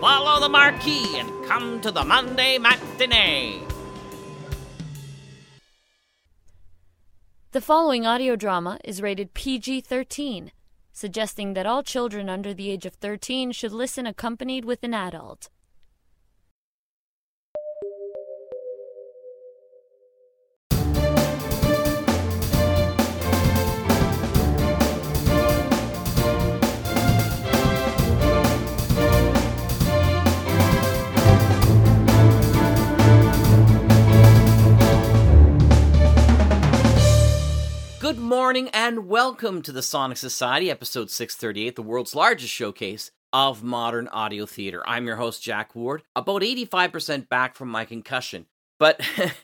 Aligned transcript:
follow 0.00 0.40
the 0.40 0.48
marquee 0.48 1.18
and 1.18 1.44
come 1.44 1.80
to 1.80 1.90
the 1.90 2.04
Monday 2.04 2.58
matinee. 2.58 3.60
The 7.52 7.60
following 7.60 8.06
audio 8.06 8.36
drama 8.36 8.78
is 8.84 9.02
rated 9.02 9.34
PG 9.34 9.80
13, 9.80 10.52
suggesting 10.92 11.54
that 11.54 11.66
all 11.66 11.82
children 11.82 12.28
under 12.28 12.54
the 12.54 12.70
age 12.70 12.86
of 12.86 12.94
13 12.94 13.52
should 13.52 13.72
listen 13.72 14.06
accompanied 14.06 14.64
with 14.64 14.84
an 14.84 14.94
adult. 14.94 15.48
Good 38.08 38.18
morning 38.18 38.70
and 38.70 39.06
welcome 39.06 39.60
to 39.60 39.70
the 39.70 39.82
Sonic 39.82 40.16
Society, 40.16 40.70
episode 40.70 41.10
638, 41.10 41.76
the 41.76 41.82
world's 41.82 42.14
largest 42.14 42.50
showcase 42.50 43.10
of 43.34 43.62
modern 43.62 44.08
audio 44.08 44.46
theater. 44.46 44.82
I'm 44.88 45.06
your 45.06 45.16
host, 45.16 45.42
Jack 45.42 45.74
Ward, 45.74 46.04
about 46.16 46.40
85% 46.40 47.28
back 47.28 47.54
from 47.54 47.68
my 47.68 47.84
concussion. 47.84 48.46
But 48.78 49.02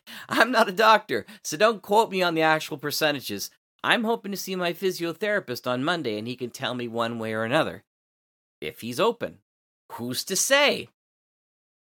I'm 0.30 0.50
not 0.50 0.70
a 0.70 0.73
doctor, 0.73 1.27
so 1.42 1.59
don't 1.59 1.82
quote 1.82 2.10
me 2.10 2.23
on 2.23 2.32
the 2.32 2.40
actual 2.40 2.78
percentages. 2.78 3.50
I'm 3.82 4.04
hoping 4.04 4.32
to 4.32 4.38
see 4.38 4.56
my 4.56 4.73
physiotherapist 4.73 5.70
on 5.70 5.84
Monday 5.84 6.16
and 6.16 6.26
he 6.26 6.34
can 6.34 6.48
tell 6.48 6.74
me 6.74 6.88
one 6.88 7.18
way 7.18 7.34
or 7.34 7.45
another. 7.45 7.84
If 8.62 8.80
he's 8.80 8.98
open. 8.98 9.40
Who's 9.92 10.24
to 10.24 10.37
say? 10.37 10.88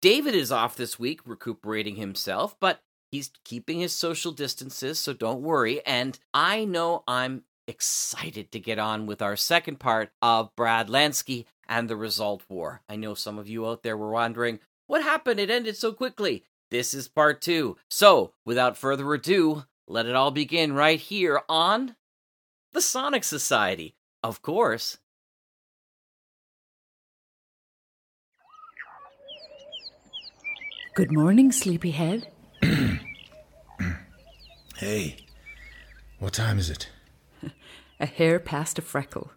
David 0.00 0.36
is 0.36 0.52
off 0.52 0.76
this 0.76 0.96
week, 0.96 1.22
recuperating 1.26 1.96
himself, 1.96 2.54
but 2.60 2.82
He's 3.10 3.30
keeping 3.44 3.80
his 3.80 3.92
social 3.92 4.32
distances, 4.32 4.98
so 4.98 5.12
don't 5.12 5.42
worry. 5.42 5.84
And 5.86 6.18
I 6.34 6.64
know 6.64 7.04
I'm 7.08 7.44
excited 7.66 8.52
to 8.52 8.60
get 8.60 8.78
on 8.78 9.06
with 9.06 9.22
our 9.22 9.36
second 9.36 9.78
part 9.78 10.10
of 10.20 10.54
Brad 10.56 10.88
Lansky 10.88 11.46
and 11.68 11.88
the 11.88 11.96
Result 11.96 12.42
War. 12.48 12.82
I 12.88 12.96
know 12.96 13.14
some 13.14 13.38
of 13.38 13.48
you 13.48 13.66
out 13.66 13.82
there 13.82 13.96
were 13.96 14.10
wondering 14.10 14.60
what 14.86 15.02
happened? 15.02 15.38
It 15.38 15.50
ended 15.50 15.76
so 15.76 15.92
quickly. 15.92 16.44
This 16.70 16.94
is 16.94 17.08
part 17.08 17.42
two. 17.42 17.76
So, 17.90 18.32
without 18.44 18.76
further 18.76 19.12
ado, 19.12 19.64
let 19.86 20.06
it 20.06 20.14
all 20.14 20.30
begin 20.30 20.72
right 20.72 20.98
here 20.98 21.42
on 21.48 21.94
the 22.72 22.80
Sonic 22.80 23.24
Society. 23.24 23.94
Of 24.22 24.42
course. 24.42 24.98
Good 30.94 31.12
morning, 31.12 31.52
sleepyhead. 31.52 32.28
Hey, 34.76 35.16
what 36.20 36.32
time 36.34 36.56
is 36.56 36.70
it? 36.70 36.88
A 38.00 38.06
hair 38.06 38.38
past 38.38 38.78
a 38.78 38.82
freckle. 38.82 39.32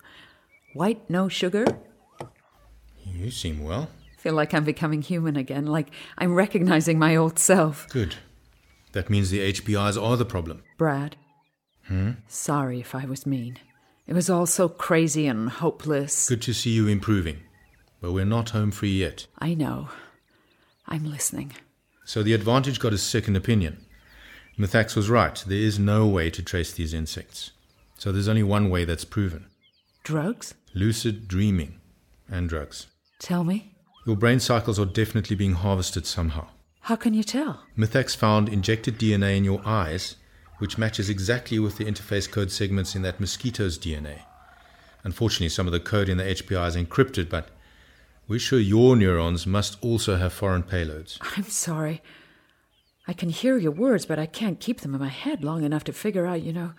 White, 0.75 1.09
no 1.09 1.29
sugar. 1.29 1.65
You 3.03 3.31
seem 3.31 3.63
well. 3.63 3.89
Feel 4.19 4.35
like 4.35 4.53
I'm 4.53 4.63
becoming 4.63 5.01
human 5.01 5.35
again, 5.35 5.65
like 5.65 5.87
I'm 6.19 6.35
recognizing 6.35 6.99
my 6.99 7.15
old 7.15 7.39
self. 7.39 7.89
Good. 7.89 8.17
That 8.91 9.09
means 9.09 9.31
the 9.31 9.51
HPIs 9.51 9.99
are 9.99 10.15
the 10.15 10.25
problem. 10.25 10.61
Brad. 10.77 11.15
Hmm? 11.87 12.11
Sorry 12.27 12.79
if 12.79 12.93
I 12.93 13.05
was 13.05 13.25
mean. 13.25 13.57
It 14.05 14.13
was 14.13 14.29
all 14.29 14.45
so 14.45 14.69
crazy 14.69 15.25
and 15.25 15.49
hopeless. 15.49 16.29
Good 16.29 16.43
to 16.43 16.53
see 16.53 16.69
you 16.69 16.87
improving. 16.87 17.39
But 17.99 18.11
we're 18.11 18.25
not 18.25 18.51
home 18.51 18.69
free 18.69 18.99
yet. 18.99 19.25
I 19.39 19.55
know. 19.55 19.89
I'm 20.87 21.09
listening. 21.09 21.53
So 22.05 22.23
the 22.23 22.33
advantage 22.33 22.79
got 22.79 22.93
a 22.93 22.97
second 22.97 23.35
opinion. 23.35 23.85
Mithax 24.57 24.95
was 24.95 25.09
right. 25.09 25.43
There 25.47 25.57
is 25.57 25.79
no 25.79 26.07
way 26.07 26.29
to 26.29 26.43
trace 26.43 26.73
these 26.73 26.93
insects. 26.93 27.51
So 27.97 28.11
there's 28.11 28.27
only 28.27 28.43
one 28.43 28.69
way 28.69 28.85
that's 28.85 29.05
proven 29.05 29.45
Drugs? 30.03 30.55
lucid 30.73 31.27
dreaming 31.27 31.79
and 32.29 32.49
drugs. 32.49 32.87
Tell 33.19 33.43
me. 33.43 33.75
Your 34.05 34.15
brain 34.15 34.39
cycles 34.39 34.79
are 34.79 34.85
definitely 34.85 35.35
being 35.35 35.53
harvested 35.53 36.05
somehow. 36.07 36.47
How 36.81 36.95
can 36.95 37.13
you 37.13 37.23
tell? 37.23 37.63
Mithax 37.77 38.15
found 38.15 38.49
injected 38.49 38.97
DNA 38.97 39.37
in 39.37 39.43
your 39.43 39.61
eyes, 39.65 40.15
which 40.57 40.77
matches 40.79 41.09
exactly 41.09 41.59
with 41.59 41.77
the 41.77 41.85
interface 41.85 42.29
code 42.29 42.51
segments 42.51 42.95
in 42.95 43.03
that 43.03 43.19
mosquito's 43.19 43.77
DNA. 43.77 44.21
Unfortunately, 45.03 45.49
some 45.49 45.67
of 45.67 45.73
the 45.73 45.79
code 45.79 46.09
in 46.09 46.17
the 46.17 46.23
HPI 46.23 46.67
is 46.67 46.75
encrypted, 46.75 47.29
but 47.29 47.49
we're 48.27 48.39
sure 48.39 48.59
your 48.59 48.95
neurons 48.95 49.45
must 49.45 49.77
also 49.83 50.17
have 50.17 50.33
foreign 50.33 50.63
payloads. 50.63 51.17
I'm 51.37 51.43
sorry. 51.49 52.01
I 53.07 53.13
can 53.13 53.29
hear 53.29 53.57
your 53.57 53.71
words, 53.71 54.05
but 54.05 54.19
I 54.19 54.25
can't 54.25 54.59
keep 54.59 54.81
them 54.81 54.93
in 54.93 55.01
my 55.01 55.09
head 55.09 55.43
long 55.43 55.63
enough 55.63 55.83
to 55.85 55.93
figure 55.93 56.25
out, 56.25 56.41
you 56.41 56.53
know. 56.53 56.73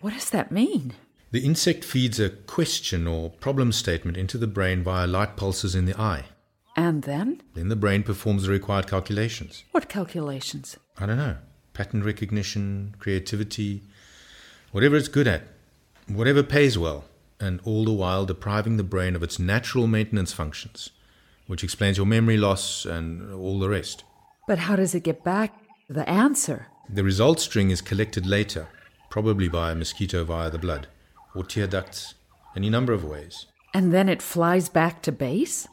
What 0.00 0.14
does 0.14 0.30
that 0.30 0.52
mean? 0.52 0.92
The 1.30 1.44
insect 1.44 1.84
feeds 1.84 2.20
a 2.20 2.30
question 2.30 3.06
or 3.06 3.30
problem 3.30 3.72
statement 3.72 4.16
into 4.16 4.38
the 4.38 4.46
brain 4.46 4.82
via 4.82 5.06
light 5.06 5.36
pulses 5.36 5.74
in 5.74 5.86
the 5.86 5.98
eye. 5.98 6.26
And 6.76 7.02
then? 7.02 7.42
Then 7.54 7.68
the 7.68 7.76
brain 7.76 8.02
performs 8.02 8.44
the 8.44 8.50
required 8.50 8.86
calculations. 8.86 9.64
What 9.72 9.88
calculations? 9.88 10.76
I 10.96 11.06
don't 11.06 11.16
know. 11.16 11.36
Pattern 11.74 12.04
recognition, 12.04 12.94
creativity, 12.98 13.82
whatever 14.70 14.96
it's 14.96 15.08
good 15.08 15.26
at, 15.26 15.42
whatever 16.06 16.42
pays 16.42 16.78
well, 16.78 17.04
and 17.40 17.60
all 17.64 17.84
the 17.84 17.92
while 17.92 18.26
depriving 18.26 18.76
the 18.76 18.82
brain 18.82 19.14
of 19.14 19.22
its 19.22 19.38
natural 19.38 19.86
maintenance 19.86 20.32
functions, 20.32 20.90
which 21.46 21.64
explains 21.64 21.96
your 21.96 22.06
memory 22.06 22.36
loss 22.36 22.84
and 22.84 23.32
all 23.32 23.58
the 23.58 23.68
rest. 23.68 24.04
But 24.46 24.58
how 24.58 24.76
does 24.76 24.94
it 24.94 25.04
get 25.04 25.24
back 25.24 25.54
the 25.88 26.08
answer? 26.08 26.66
The 26.88 27.04
result 27.04 27.40
string 27.40 27.70
is 27.70 27.80
collected 27.80 28.26
later, 28.26 28.68
probably 29.10 29.48
by 29.48 29.72
a 29.72 29.74
mosquito 29.74 30.24
via 30.24 30.50
the 30.50 30.58
blood, 30.58 30.88
or 31.34 31.44
tear 31.44 31.66
ducts, 31.66 32.14
any 32.56 32.70
number 32.70 32.92
of 32.92 33.04
ways. 33.04 33.46
And 33.74 33.92
then 33.92 34.08
it 34.08 34.22
flies 34.22 34.68
back 34.68 35.02
to 35.02 35.12
base? 35.12 35.68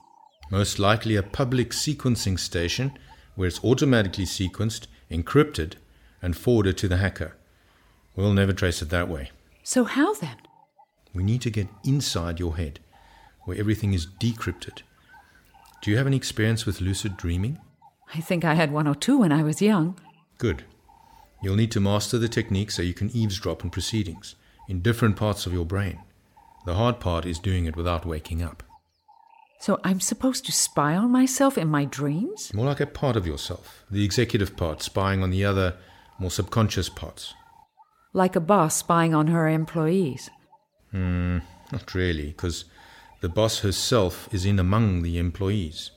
Most 0.51 0.77
likely 0.77 1.15
a 1.15 1.23
public 1.23 1.71
sequencing 1.71 2.37
station 2.37 2.97
where 3.35 3.47
it's 3.47 3.63
automatically 3.63 4.25
sequenced, 4.25 4.87
encrypted, 5.09 5.73
and 6.21 6.35
forwarded 6.35 6.77
to 6.77 6.87
the 6.87 6.97
hacker. 6.97 7.35
We'll 8.15 8.33
never 8.33 8.53
trace 8.53 8.81
it 8.81 8.89
that 8.89 9.09
way. 9.09 9.31
So 9.63 9.83
how 9.85 10.13
then? 10.13 10.37
We 11.15 11.23
need 11.23 11.41
to 11.41 11.49
get 11.49 11.69
inside 11.83 12.39
your 12.39 12.57
head, 12.57 12.79
where 13.45 13.57
everything 13.57 13.93
is 13.93 14.05
decrypted. 14.05 14.81
Do 15.81 15.89
you 15.89 15.97
have 15.97 16.07
any 16.07 16.17
experience 16.17 16.65
with 16.65 16.81
lucid 16.81 17.15
dreaming? 17.15 17.59
I 18.13 18.19
think 18.19 18.43
I 18.43 18.53
had 18.53 18.71
one 18.71 18.87
or 18.87 18.95
two 18.95 19.19
when 19.19 19.31
I 19.31 19.41
was 19.41 19.61
young. 19.61 19.97
Good. 20.37 20.65
You'll 21.41 21.55
need 21.55 21.71
to 21.71 21.79
master 21.79 22.17
the 22.17 22.27
technique 22.27 22.71
so 22.71 22.81
you 22.81 22.93
can 22.93 23.15
eavesdrop 23.15 23.63
on 23.63 23.69
proceedings 23.69 24.35
in 24.67 24.81
different 24.81 25.15
parts 25.15 25.45
of 25.45 25.53
your 25.53 25.65
brain. 25.65 25.99
The 26.65 26.75
hard 26.75 26.99
part 26.99 27.25
is 27.25 27.39
doing 27.39 27.65
it 27.65 27.75
without 27.75 28.05
waking 28.05 28.41
up. 28.41 28.63
So 29.59 29.79
I'm 29.83 29.99
supposed 29.99 30.45
to 30.45 30.51
spy 30.51 30.95
on 30.95 31.11
myself 31.11 31.57
in 31.57 31.69
my 31.69 31.85
dreams? 31.85 32.53
More 32.53 32.65
like 32.65 32.79
a 32.79 32.85
part 32.85 33.15
of 33.15 33.25
yourself, 33.25 33.85
the 33.89 34.03
executive 34.03 34.57
part 34.57 34.81
spying 34.81 35.23
on 35.23 35.29
the 35.29 35.45
other, 35.45 35.77
more 36.19 36.31
subconscious 36.31 36.89
parts. 36.89 37.33
Like 38.11 38.35
a 38.35 38.39
boss 38.39 38.75
spying 38.75 39.13
on 39.13 39.27
her 39.27 39.47
employees. 39.47 40.29
Hmm, 40.95 41.39
not 41.73 41.93
really, 41.93 42.27
because 42.27 42.63
the 43.19 43.27
boss 43.27 43.59
herself 43.59 44.29
is 44.33 44.45
in 44.45 44.57
among 44.59 45.01
the 45.01 45.17
employees. 45.17 45.91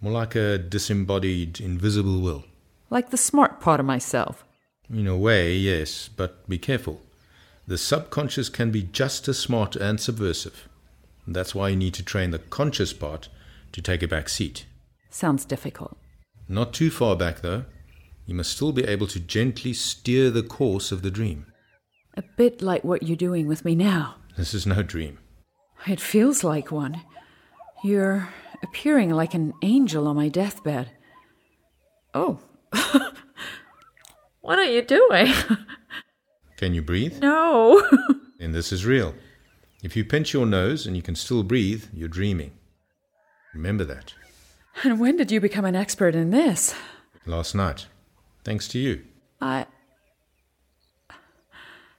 More 0.00 0.14
like 0.14 0.34
a 0.34 0.56
disembodied, 0.56 1.60
invisible 1.60 2.22
will. 2.22 2.44
Like 2.88 3.10
the 3.10 3.18
smart 3.18 3.60
part 3.60 3.78
of 3.78 3.84
myself. 3.84 4.46
In 4.88 5.06
a 5.06 5.18
way, 5.18 5.54
yes, 5.54 6.08
but 6.08 6.48
be 6.48 6.56
careful. 6.56 7.02
The 7.66 7.76
subconscious 7.76 8.48
can 8.48 8.70
be 8.70 8.84
just 8.84 9.28
as 9.28 9.38
smart 9.38 9.76
and 9.76 10.00
subversive. 10.00 10.66
That's 11.26 11.54
why 11.54 11.68
you 11.68 11.76
need 11.76 11.92
to 11.94 12.02
train 12.02 12.30
the 12.30 12.38
conscious 12.38 12.94
part 12.94 13.28
to 13.72 13.82
take 13.82 14.02
a 14.02 14.08
back 14.08 14.30
seat. 14.30 14.64
Sounds 15.10 15.44
difficult. 15.44 15.98
Not 16.48 16.72
too 16.72 16.90
far 16.90 17.16
back, 17.16 17.42
though. 17.42 17.66
You 18.24 18.34
must 18.34 18.52
still 18.52 18.72
be 18.72 18.84
able 18.84 19.08
to 19.08 19.20
gently 19.20 19.74
steer 19.74 20.30
the 20.30 20.42
course 20.42 20.90
of 20.90 21.02
the 21.02 21.10
dream. 21.10 21.52
A 22.14 22.22
bit 22.38 22.62
like 22.62 22.82
what 22.82 23.02
you're 23.02 23.14
doing 23.14 23.46
with 23.46 23.66
me 23.66 23.74
now. 23.74 24.14
This 24.38 24.54
is 24.54 24.66
no 24.66 24.84
dream. 24.84 25.18
It 25.88 26.00
feels 26.00 26.44
like 26.44 26.70
one. 26.70 27.02
You're 27.82 28.28
appearing 28.62 29.10
like 29.10 29.34
an 29.34 29.52
angel 29.62 30.06
on 30.06 30.14
my 30.14 30.28
deathbed. 30.28 30.92
Oh. 32.14 32.38
what 34.40 34.60
are 34.60 34.64
you 34.64 34.82
doing? 34.82 35.32
Can 36.56 36.72
you 36.72 36.82
breathe? 36.82 37.20
no. 37.20 37.82
and 38.40 38.54
this 38.54 38.70
is 38.70 38.86
real. 38.86 39.12
If 39.82 39.96
you 39.96 40.04
pinch 40.04 40.32
your 40.32 40.46
nose 40.46 40.86
and 40.86 40.94
you 40.94 41.02
can 41.02 41.16
still 41.16 41.42
breathe, 41.42 41.86
you're 41.92 42.08
dreaming. 42.08 42.52
Remember 43.52 43.84
that. 43.86 44.14
and 44.84 45.00
when 45.00 45.16
did 45.16 45.32
you 45.32 45.40
become 45.40 45.64
an 45.64 45.74
expert 45.74 46.14
in 46.14 46.30
this? 46.30 46.76
Last 47.26 47.56
night. 47.56 47.86
Thanks 48.44 48.68
to 48.68 48.78
you. 48.78 49.02
I. 49.40 49.66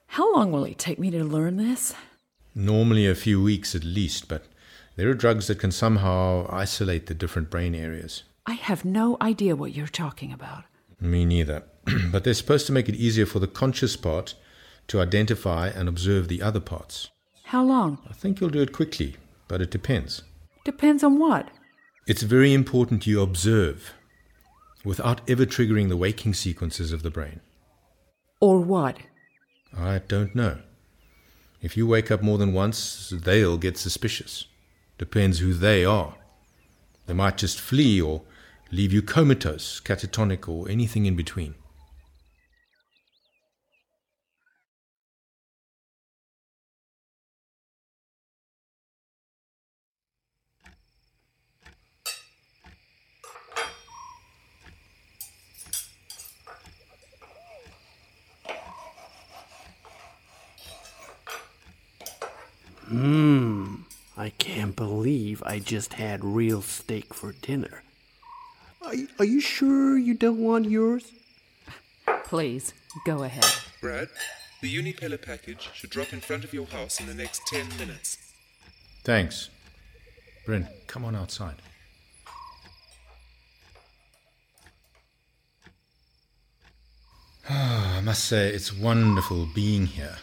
How 0.08 0.34
long 0.34 0.54
will 0.54 0.64
it 0.64 0.78
take 0.78 1.00
me 1.00 1.12
to 1.12 1.24
learn 1.26 1.58
this? 1.58 1.94
Normally 2.56 3.08
a 3.08 3.16
few 3.16 3.42
weeks 3.42 3.76
at 3.76 3.84
least, 3.84 4.28
but 4.28 4.46
There 4.96 5.10
are 5.10 5.14
drugs 5.14 5.48
that 5.48 5.60
can 5.60 5.72
somehow 5.72 6.46
isolate 6.52 7.06
the 7.06 7.14
different 7.14 7.50
brain 7.50 7.74
areas. 7.74 8.24
I 8.46 8.56
have 8.56 8.84
no 8.84 9.16
idea 9.22 9.56
what 9.56 9.74
you're 9.74 9.88
talking 9.88 10.34
about. 10.34 10.66
Me 11.00 11.24
neither. 11.24 11.64
but 12.12 12.24
they're 12.26 12.34
supposed 12.34 12.68
to 12.68 12.74
make 12.74 12.90
it 12.90 12.96
easier 12.96 13.26
for 13.26 13.40
the 13.40 13.48
conscious 13.48 13.96
part 13.96 14.36
to 14.88 15.00
identify 15.00 15.70
and 15.70 15.88
observe 15.88 16.28
the 16.28 16.42
other 16.42 16.60
parts. 16.60 17.12
How 17.46 17.64
long? 17.64 18.00
I 18.10 18.14
think 18.14 18.42
you'll 18.42 18.50
do 18.50 18.62
it 18.62 18.74
quickly, 18.74 19.16
but 19.48 19.62
it 19.62 19.72
depends. 19.72 20.24
Depends 20.66 21.04
on 21.04 21.18
what. 21.18 21.48
It's 22.06 22.24
very 22.24 22.54
important 22.54 23.08
you 23.08 23.22
observe 23.22 23.94
without 24.84 25.22
ever 25.30 25.46
triggering 25.46 25.90
the 25.90 25.98
waking 25.98 26.34
sequences 26.34 26.92
of 26.92 27.04
the 27.04 27.12
brain. 27.12 27.40
Or 28.42 28.60
what? 28.60 28.98
I 29.78 30.00
don't 30.00 30.36
know. 30.36 30.58
If 31.62 31.76
you 31.76 31.86
wake 31.86 32.10
up 32.10 32.22
more 32.22 32.38
than 32.38 32.54
once, 32.54 33.12
they'll 33.16 33.58
get 33.58 33.78
suspicious. 33.78 34.46
Depends 34.98 35.40
who 35.40 35.54
they 35.54 35.84
are. 35.84 36.16
They 37.06 37.14
might 37.14 37.38
just 37.38 37.60
flee 37.60 38.00
or 38.02 38.22
leave 38.72 38.94
you 38.94 39.02
comatose, 39.02 39.82
catatonic, 39.82 40.48
or 40.48 40.70
anything 40.70 41.06
in 41.06 41.16
between. 41.16 41.56
Mmm, 62.92 63.82
I 64.18 64.32
can't 64.32 64.69
believe 64.80 65.44
I 65.46 65.60
just 65.60 65.96
had 65.96 66.24
real 66.24 66.62
steak 66.62 67.14
for 67.14 67.34
dinner. 67.34 67.84
Are, 68.82 68.94
are 69.20 69.26
you 69.26 69.42
sure 69.42 69.98
you 69.98 70.14
don't 70.14 70.42
want 70.42 70.70
yours? 70.70 71.12
Please, 72.24 72.74
go 73.06 73.24
ahead. 73.24 73.44
Brad, 73.82 74.08
the 74.62 74.74
Unipella 74.74 75.22
package 75.22 75.70
should 75.74 75.90
drop 75.90 76.14
in 76.14 76.22
front 76.22 76.46
of 76.46 76.54
your 76.54 76.66
house 76.66 77.02
in 77.02 77.08
the 77.08 77.14
next 77.14 77.46
10 77.48 77.68
minutes. 77.78 78.20
Thanks. 79.04 79.50
Bryn, 80.46 80.70
come 80.88 81.04
on 81.04 81.14
outside. 81.14 81.56
Ah, 87.50 87.98
I 87.98 88.00
must 88.00 88.24
say, 88.24 88.48
it's 88.48 88.74
wonderful 88.74 89.46
being 89.54 89.88
here. 89.88 90.20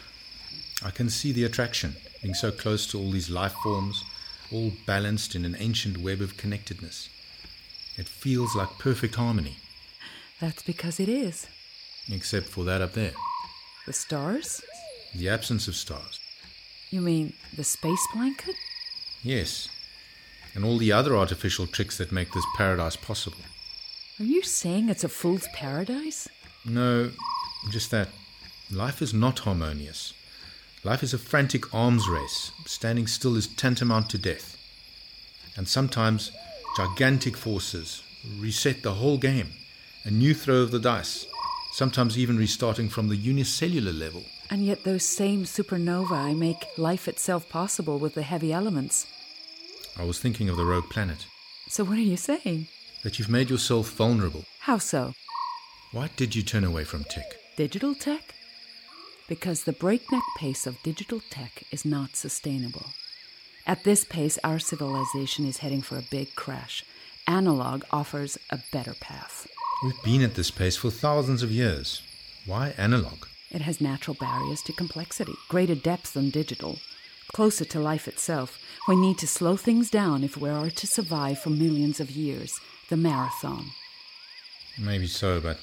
I 0.83 0.89
can 0.89 1.11
see 1.11 1.31
the 1.31 1.43
attraction, 1.43 1.95
being 2.23 2.33
so 2.33 2.51
close 2.51 2.87
to 2.87 2.97
all 2.97 3.11
these 3.11 3.29
life 3.29 3.53
forms, 3.61 4.03
all 4.51 4.71
balanced 4.85 5.35
in 5.35 5.45
an 5.45 5.55
ancient 5.59 5.97
web 5.97 6.21
of 6.21 6.37
connectedness. 6.37 7.09
It 7.97 8.07
feels 8.07 8.55
like 8.55 8.77
perfect 8.79 9.15
harmony, 9.15 9.57
That's 10.39 10.61
because 10.63 10.99
it 10.99 11.09
is. 11.09 11.47
except 12.11 12.47
for 12.47 12.63
that 12.65 12.81
up 12.81 12.93
there 12.93 13.13
The 13.85 13.93
stars? 13.93 14.61
the 15.15 15.29
absence 15.29 15.67
of 15.67 15.75
stars. 15.75 16.19
You 16.91 17.01
mean 17.01 17.33
the 17.55 17.63
space 17.63 18.05
blanket? 18.13 18.55
Yes, 19.23 19.67
and 20.53 20.63
all 20.63 20.77
the 20.77 20.91
other 20.91 21.15
artificial 21.17 21.67
tricks 21.67 21.97
that 21.97 22.11
make 22.11 22.31
this 22.33 22.45
paradise 22.55 22.95
possible. 22.95 23.39
Are 24.19 24.25
you 24.25 24.41
saying 24.43 24.89
it's 24.89 25.03
a 25.03 25.09
fool's 25.09 25.47
paradise? 25.53 26.27
No, 26.65 27.11
just 27.71 27.91
that 27.91 28.09
life 28.71 29.01
is 29.01 29.13
not 29.13 29.39
harmonious. 29.39 30.13
Life 30.83 31.03
is 31.03 31.13
a 31.13 31.17
frantic 31.17 31.73
arms 31.73 32.07
race. 32.07 32.51
Standing 32.65 33.07
still 33.07 33.35
is 33.35 33.47
tantamount 33.47 34.09
to 34.11 34.17
death. 34.17 34.57
And 35.55 35.67
sometimes 35.67 36.31
gigantic 36.77 37.35
forces 37.35 38.03
reset 38.39 38.83
the 38.83 38.93
whole 38.93 39.17
game. 39.17 39.53
A 40.05 40.11
new 40.11 40.33
throw 40.33 40.57
of 40.57 40.71
the 40.71 40.79
dice, 40.79 41.25
sometimes 41.73 42.17
even 42.17 42.37
restarting 42.37 42.89
from 42.89 43.09
the 43.09 43.15
unicellular 43.15 43.91
level. 43.91 44.23
And 44.49 44.65
yet 44.65 44.83
those 44.83 45.03
same 45.03 45.43
supernovae 45.43 46.37
make 46.37 46.63
life 46.77 47.07
itself 47.07 47.49
possible 47.49 47.97
with 47.97 48.13
the 48.13 48.21
heavy 48.21 48.53
elements. 48.53 49.07
I 49.97 50.03
was 50.03 50.19
thinking 50.19 50.47
of 50.47 50.57
the 50.57 50.65
rogue 50.65 50.89
planet. 50.89 51.25
So 51.69 51.83
what 51.83 51.97
are 51.97 52.01
you 52.01 52.17
saying? 52.17 52.67
That 53.03 53.17
you've 53.17 53.29
made 53.29 53.49
yourself 53.49 53.89
vulnerable. 53.89 54.45
How 54.59 54.77
so? 54.77 55.13
Why 55.91 56.09
did 56.15 56.35
you 56.35 56.43
turn 56.43 56.63
away 56.63 56.83
from 56.83 57.03
tech? 57.03 57.35
Digital 57.57 57.95
tech? 57.95 58.35
Because 59.27 59.63
the 59.63 59.73
breakneck 59.73 60.23
pace 60.37 60.65
of 60.65 60.81
digital 60.83 61.21
tech 61.29 61.63
is 61.71 61.83
not 61.83 62.15
sustainable. 62.15 62.85
At 63.65 63.83
this 63.83 64.05
pace, 64.05 64.39
our 64.43 64.59
civilization 64.59 65.45
is 65.45 65.57
heading 65.57 65.81
for 65.81 65.97
a 65.97 66.05
big 66.09 66.35
crash. 66.35 66.85
Analog 67.27 67.83
offers 67.91 68.37
a 68.49 68.59
better 68.71 68.93
path. 69.01 69.45
We've 69.83 70.01
been 70.03 70.21
at 70.21 70.35
this 70.35 70.49
pace 70.49 70.77
for 70.77 70.89
thousands 70.89 71.43
of 71.43 71.51
years. 71.51 72.01
Why 72.45 72.73
analog? 72.77 73.25
It 73.51 73.61
has 73.61 73.81
natural 73.81 74.15
barriers 74.17 74.61
to 74.63 74.73
complexity, 74.73 75.33
greater 75.49 75.75
depth 75.75 76.13
than 76.13 76.29
digital. 76.29 76.79
Closer 77.33 77.65
to 77.65 77.79
life 77.79 78.07
itself, 78.07 78.57
we 78.87 78.95
need 78.95 79.17
to 79.17 79.27
slow 79.27 79.57
things 79.57 79.89
down 79.89 80.23
if 80.23 80.37
we 80.37 80.49
are 80.49 80.69
to 80.69 80.87
survive 80.87 81.39
for 81.39 81.49
millions 81.49 81.99
of 81.99 82.09
years. 82.11 82.59
The 82.89 82.95
marathon. 82.95 83.65
Maybe 84.79 85.07
so, 85.07 85.41
but 85.41 85.59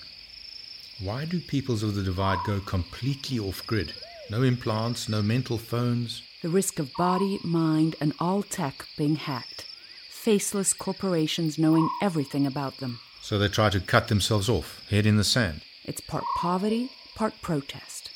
why 1.01 1.25
do 1.25 1.41
peoples 1.41 1.83
of 1.83 1.95
the 1.95 2.03
divide 2.03 2.39
go 2.47 2.61
completely 2.61 3.39
off 3.39 3.67
grid? 3.67 3.93
No 4.31 4.43
implants, 4.43 5.09
no 5.09 5.23
mental 5.23 5.59
phones. 5.59 6.23
The 6.43 6.49
risk 6.49 6.79
of 6.79 6.93
body, 6.95 7.41
mind, 7.43 7.97
and 8.01 8.15
all 8.19 8.43
tech 8.43 8.87
being 8.97 9.17
hacked. 9.17 9.67
Faceless 10.09 10.73
corporations 10.73 11.59
knowing 11.59 11.89
everything 12.01 12.47
about 12.47 12.79
them. 12.79 13.01
So 13.21 13.39
they 13.39 13.49
try 13.49 13.71
to 13.71 13.81
cut 13.81 14.09
themselves 14.09 14.49
off, 14.49 14.87
head 14.89 15.05
in 15.07 15.17
the 15.17 15.25
sand. 15.25 15.63
It's 15.85 16.01
part 16.01 16.25
poverty, 16.37 16.91
part 17.15 17.35
protest. 17.43 18.11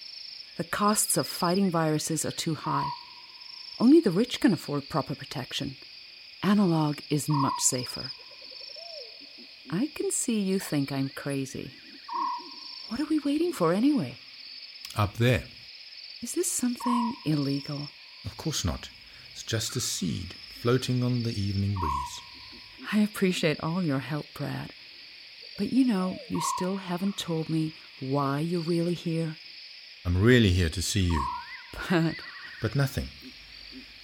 The 0.57 0.65
costs 0.65 1.17
of 1.17 1.27
fighting 1.27 1.71
viruses 1.71 2.25
are 2.25 2.31
too 2.31 2.55
high. 2.55 2.89
Only 3.81 4.01
the 4.01 4.11
rich 4.11 4.41
can 4.41 4.53
afford 4.53 4.89
proper 4.89 5.15
protection. 5.15 5.77
Analog 6.43 6.99
is 7.11 7.29
much 7.29 7.59
safer. 7.61 8.11
I 9.71 9.91
can 9.95 10.11
see 10.11 10.41
you 10.41 10.59
think 10.59 10.91
I'm 10.91 11.11
crazy. 11.11 11.71
What 12.89 13.01
are 13.01 13.07
we 13.07 13.19
waiting 13.21 13.53
for 13.53 13.73
anyway? 13.73 14.17
Up 14.97 15.15
there. 15.15 15.45
Is 16.23 16.35
this 16.35 16.51
something 16.51 17.15
illegal? 17.27 17.89
Of 18.25 18.37
course 18.37 18.65
not. 18.65 18.89
It's 19.33 19.43
just 19.43 19.77
a 19.77 19.81
seed 19.81 20.35
floating 20.61 21.03
on 21.03 21.23
the 21.23 21.39
evening 21.41 21.75
breeze. 21.75 22.89
I 22.93 22.99
appreciate 23.01 23.61
all 23.63 23.83
your 23.83 23.99
help, 23.99 24.27
Brad. 24.35 24.73
But 25.59 25.73
you 25.73 25.85
know, 25.85 26.19
you 26.29 26.41
still 26.57 26.77
haven't 26.77 27.19
told 27.19 27.49
me 27.49 27.75
why 28.01 28.41
you're 28.41 28.63
really 28.63 28.95
here. 28.95 29.37
I'm 30.05 30.21
really 30.21 30.51
here 30.51 30.71
to 30.71 30.83
see 30.83 31.03
you. 31.03 31.25
But 31.91 32.15
But 32.63 32.75
nothing. 32.75 33.09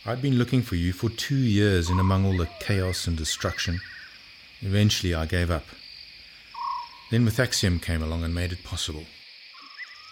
I'd 0.07 0.21
been 0.21 0.39
looking 0.39 0.63
for 0.63 0.77
you 0.77 0.93
for 0.93 1.09
two 1.09 1.37
years 1.37 1.89
in 1.89 1.99
among 1.99 2.27
all 2.27 2.37
the 2.37 2.51
chaos 2.61 3.07
and 3.07 3.17
destruction. 3.17 3.81
Eventually, 4.61 5.15
I 5.15 5.25
gave 5.27 5.51
up. 5.51 5.65
Then 7.15 7.25
Mythaxium 7.25 7.81
came 7.81 8.03
along 8.03 8.25
and 8.25 8.35
made 8.35 8.51
it 8.51 8.65
possible. 8.65 9.05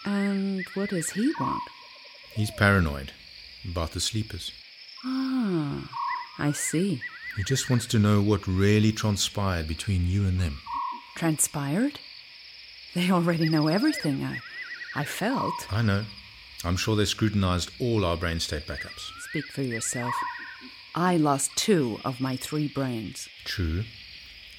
and 0.05 0.63
what 0.73 0.89
does 0.91 1.09
he 1.09 1.33
want? 1.37 1.61
He's 2.33 2.49
paranoid 2.49 3.11
about 3.69 3.91
the 3.91 3.99
sleepers. 3.99 4.53
Ah, 5.03 5.91
I 6.39 6.53
see. 6.53 7.01
He 7.35 7.43
just 7.43 7.69
wants 7.69 7.87
to 7.87 7.99
know 7.99 8.21
what 8.21 8.47
really 8.47 8.93
transpired 8.93 9.67
between 9.67 10.07
you 10.07 10.25
and 10.25 10.39
them. 10.39 10.59
Transpired? 11.15 11.99
They 12.95 13.11
already 13.11 13.49
know 13.49 13.67
everything. 13.67 14.23
I, 14.23 14.39
I 14.95 15.03
felt. 15.03 15.67
I 15.73 15.81
know. 15.81 16.05
I'm 16.63 16.77
sure 16.77 16.95
they 16.95 17.03
scrutinized 17.03 17.69
all 17.81 18.05
our 18.05 18.15
brain 18.15 18.39
state 18.39 18.65
backups. 18.65 19.11
Speak 19.27 19.47
for 19.47 19.61
yourself. 19.61 20.13
I 20.95 21.17
lost 21.17 21.53
two 21.57 21.99
of 22.05 22.21
my 22.21 22.37
three 22.37 22.69
brains. 22.69 23.27
True. 23.43 23.83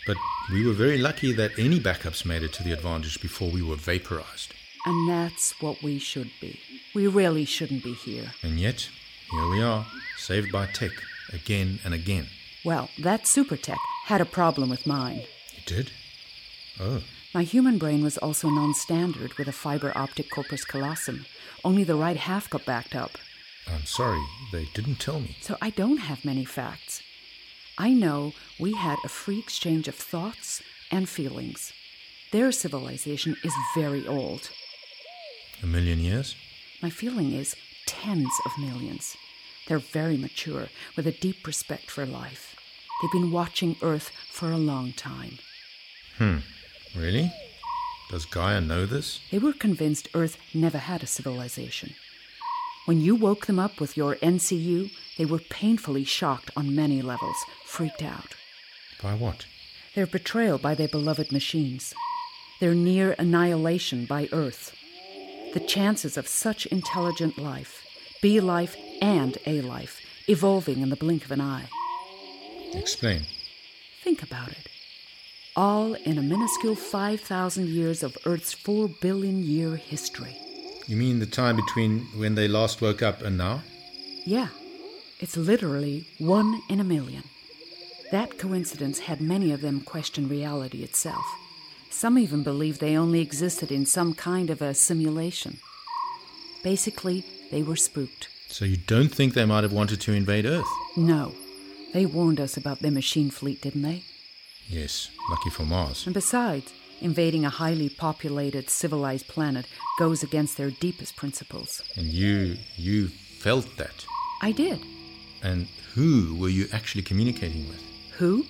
But 0.06 0.16
we 0.52 0.66
were 0.66 0.72
very 0.74 0.98
lucky 0.98 1.32
that 1.32 1.58
any 1.58 1.80
backups 1.80 2.24
made 2.24 2.42
it 2.42 2.52
to 2.54 2.62
the 2.62 2.72
advantage 2.72 3.20
before 3.20 3.50
we 3.50 3.62
were 3.62 3.76
vaporized. 3.76 4.52
And 4.86 5.08
that's 5.08 5.60
what 5.62 5.82
we 5.82 5.98
should 5.98 6.30
be. 6.40 6.60
We 6.94 7.06
really 7.06 7.44
shouldn't 7.46 7.82
be 7.82 7.94
here. 7.94 8.32
And 8.42 8.60
yet, 8.60 8.88
here 9.30 9.48
we 9.48 9.62
are, 9.62 9.86
saved 10.18 10.52
by 10.52 10.66
tech, 10.66 10.92
again 11.32 11.78
and 11.84 11.94
again. 11.94 12.26
Well, 12.64 12.90
that 12.98 13.26
super 13.26 13.56
tech 13.56 13.78
had 14.04 14.20
a 14.20 14.26
problem 14.26 14.68
with 14.68 14.86
mine. 14.86 15.22
It 15.56 15.66
did? 15.66 15.90
Oh, 16.78 17.02
My 17.34 17.42
human 17.42 17.78
brain 17.78 18.02
was 18.02 18.18
also 18.18 18.48
non 18.48 18.74
standard 18.74 19.34
with 19.38 19.48
a 19.48 19.52
fiber 19.52 19.92
optic 19.96 20.30
corpus 20.30 20.64
callosum. 20.64 21.24
Only 21.64 21.84
the 21.84 21.94
right 21.96 22.16
half 22.16 22.50
got 22.50 22.66
backed 22.66 22.94
up. 22.94 23.12
I'm 23.66 23.86
sorry, 23.86 24.20
they 24.52 24.66
didn't 24.74 25.00
tell 25.00 25.20
me. 25.20 25.36
So 25.40 25.56
I 25.62 25.70
don't 25.70 25.96
have 25.96 26.24
many 26.24 26.44
facts. 26.44 27.02
I 27.76 27.92
know 27.92 28.32
we 28.58 28.74
had 28.74 28.98
a 29.04 29.08
free 29.08 29.38
exchange 29.38 29.88
of 29.88 29.96
thoughts 29.96 30.62
and 30.90 31.08
feelings. 31.08 31.72
Their 32.30 32.52
civilization 32.52 33.36
is 33.42 33.52
very 33.74 34.06
old. 34.06 34.50
A 35.62 35.66
million 35.66 35.98
years? 35.98 36.36
My 36.82 36.90
feeling 36.90 37.32
is 37.32 37.56
tens 37.86 38.30
of 38.46 38.52
millions. 38.58 39.16
They're 39.66 39.78
very 39.78 40.16
mature, 40.16 40.68
with 40.96 41.06
a 41.06 41.12
deep 41.12 41.46
respect 41.46 41.90
for 41.90 42.06
life. 42.06 42.54
They've 43.00 43.12
been 43.12 43.32
watching 43.32 43.76
Earth 43.82 44.10
for 44.30 44.52
a 44.52 44.58
long 44.58 44.92
time. 44.92 45.38
Hmm, 46.18 46.38
really? 46.94 47.32
Does 48.10 48.26
Gaia 48.26 48.60
know 48.60 48.86
this? 48.86 49.20
They 49.30 49.38
were 49.38 49.52
convinced 49.52 50.08
Earth 50.14 50.36
never 50.52 50.78
had 50.78 51.02
a 51.02 51.06
civilization. 51.06 51.94
When 52.86 53.00
you 53.00 53.14
woke 53.14 53.46
them 53.46 53.58
up 53.58 53.80
with 53.80 53.96
your 53.96 54.16
NCU, 54.16 54.90
they 55.16 55.24
were 55.24 55.38
painfully 55.38 56.04
shocked 56.04 56.50
on 56.54 56.74
many 56.74 57.00
levels, 57.00 57.36
freaked 57.64 58.02
out. 58.02 58.34
By 59.02 59.14
what? 59.14 59.46
Their 59.94 60.06
betrayal 60.06 60.58
by 60.58 60.74
their 60.74 60.88
beloved 60.88 61.32
machines, 61.32 61.94
their 62.60 62.74
near 62.74 63.14
annihilation 63.18 64.04
by 64.04 64.28
Earth. 64.32 64.76
The 65.54 65.60
chances 65.60 66.18
of 66.18 66.28
such 66.28 66.66
intelligent 66.66 67.38
life, 67.38 67.86
B 68.20 68.38
life 68.40 68.76
and 69.00 69.38
A 69.46 69.62
life, 69.62 70.00
evolving 70.28 70.80
in 70.80 70.90
the 70.90 70.96
blink 70.96 71.24
of 71.24 71.32
an 71.32 71.40
eye. 71.40 71.68
Explain. 72.74 73.22
Think 74.02 74.22
about 74.22 74.50
it. 74.50 74.68
All 75.56 75.94
in 75.94 76.18
a 76.18 76.22
minuscule 76.22 76.74
5,000 76.74 77.68
years 77.68 78.02
of 78.02 78.18
Earth's 78.26 78.52
4 78.52 78.88
billion 79.00 79.42
year 79.42 79.76
history. 79.76 80.36
You 80.86 80.96
mean 80.96 81.18
the 81.18 81.26
time 81.26 81.56
between 81.56 82.00
when 82.14 82.34
they 82.34 82.46
last 82.46 82.82
woke 82.82 83.02
up 83.02 83.22
and 83.22 83.38
now? 83.38 83.62
Yeah, 84.26 84.48
it's 85.18 85.36
literally 85.36 86.06
one 86.18 86.60
in 86.68 86.80
a 86.80 86.84
million. 86.84 87.24
That 88.10 88.38
coincidence 88.38 89.00
had 89.00 89.20
many 89.20 89.50
of 89.50 89.62
them 89.62 89.80
question 89.80 90.28
reality 90.28 90.82
itself. 90.82 91.24
Some 91.90 92.18
even 92.18 92.42
believed 92.42 92.80
they 92.80 92.96
only 92.96 93.20
existed 93.20 93.72
in 93.72 93.86
some 93.86 94.14
kind 94.14 94.50
of 94.50 94.60
a 94.60 94.74
simulation. 94.74 95.58
Basically, 96.62 97.24
they 97.50 97.62
were 97.62 97.76
spooked. 97.76 98.28
So 98.48 98.64
you 98.64 98.76
don't 98.76 99.14
think 99.14 99.32
they 99.32 99.44
might 99.44 99.62
have 99.64 99.72
wanted 99.72 100.00
to 100.02 100.12
invade 100.12 100.44
Earth? 100.44 100.68
No, 100.96 101.32
they 101.92 102.04
warned 102.04 102.40
us 102.40 102.56
about 102.56 102.80
their 102.80 102.90
machine 102.90 103.30
fleet, 103.30 103.62
didn't 103.62 103.82
they? 103.82 104.02
Yes, 104.68 105.08
lucky 105.30 105.50
for 105.50 105.64
Mars. 105.64 106.06
And 106.06 106.14
besides, 106.14 106.72
invading 107.04 107.44
a 107.44 107.50
highly 107.50 107.90
populated, 107.90 108.70
civilized 108.70 109.28
planet 109.28 109.66
goes 109.98 110.22
against 110.22 110.56
their 110.56 110.70
deepest 110.70 111.14
principles. 111.16 111.82
And 111.96 112.06
you, 112.06 112.56
you 112.76 113.08
felt 113.08 113.76
that. 113.76 114.06
I 114.40 114.52
did. 114.52 114.80
And 115.42 115.68
who 115.94 116.34
were 116.40 116.48
you 116.48 116.66
actually 116.72 117.02
communicating 117.02 117.68
with? 117.68 117.82
Who? 118.18 118.46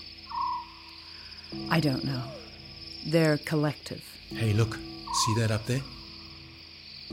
I 1.69 1.81
don't 1.81 2.05
know. 2.05 2.23
They're 3.05 3.39
collective. 3.39 4.05
Hey, 4.31 4.53
look, 4.53 4.79
see 5.25 5.35
that 5.41 5.51
up 5.51 5.67
there? 5.67 5.83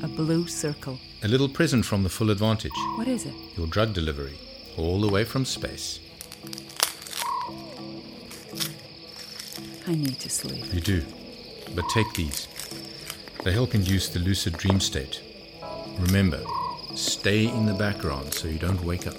A 0.04 0.08
blue 0.08 0.48
circle. 0.48 1.00
A 1.24 1.28
little 1.28 1.50
present 1.50 1.86
from 1.86 2.04
the 2.04 2.10
full 2.10 2.30
advantage. 2.30 2.72
What 2.96 3.08
is 3.08 3.26
it? 3.26 3.34
Your 3.58 3.68
drug 3.68 3.94
delivery, 3.94 4.38
all 4.78 5.02
the 5.02 5.10
way 5.10 5.24
from 5.24 5.46
space. 5.46 6.00
I 9.88 9.96
need 9.96 10.20
to 10.20 10.30
sleep. 10.30 10.72
You 10.72 10.82
do. 10.82 11.04
But 11.76 11.90
take 11.90 12.14
these. 12.14 12.48
They 13.44 13.52
help 13.52 13.74
induce 13.74 14.10
the 14.10 14.20
lucid 14.20 14.58
dream 14.58 14.80
state. 14.80 15.22
Remember, 16.00 16.42
stay 16.96 17.48
in 17.48 17.66
the 17.66 17.74
background 17.74 18.34
so 18.34 18.48
you 18.48 18.60
don't 18.60 18.84
wake 18.84 19.08
up. 19.08 19.16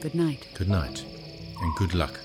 Good 0.00 0.14
night. 0.14 0.46
Good 0.54 0.68
night, 0.68 1.04
and 1.60 1.74
good 1.76 1.94
luck. 1.94 2.18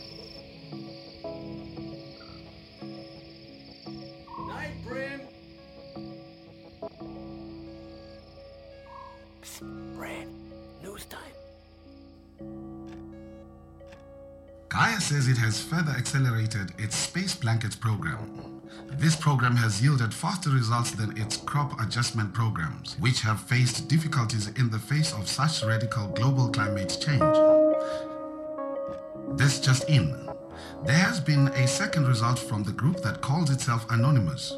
Accelerated 16.08 16.72
its 16.78 16.96
Space 16.96 17.36
Blankets 17.36 17.76
program. 17.76 18.62
This 18.94 19.14
program 19.14 19.58
has 19.58 19.84
yielded 19.84 20.14
faster 20.14 20.50
results 20.50 20.92
than 20.92 21.18
its 21.18 21.36
crop 21.36 21.82
adjustment 21.82 22.34
programs, 22.34 22.96
which 23.00 23.20
have 23.20 23.42
faced 23.42 23.90
difficulties 23.90 24.48
in 24.56 24.70
the 24.70 24.80
face 24.80 25.12
of 25.12 25.28
such 25.28 25.64
radical 25.64 26.08
global 26.08 26.48
climate 26.48 26.98
change. 27.02 27.38
This 29.38 29.60
just 29.60 29.90
in. 29.90 30.16
There 30.86 30.96
has 30.96 31.20
been 31.20 31.50
a 31.50 31.68
second 31.68 32.08
result 32.08 32.40
from 32.40 32.64
the 32.64 32.72
group 32.72 33.02
that 33.02 33.20
calls 33.20 33.50
itself 33.50 33.86
Anonymous. 33.90 34.54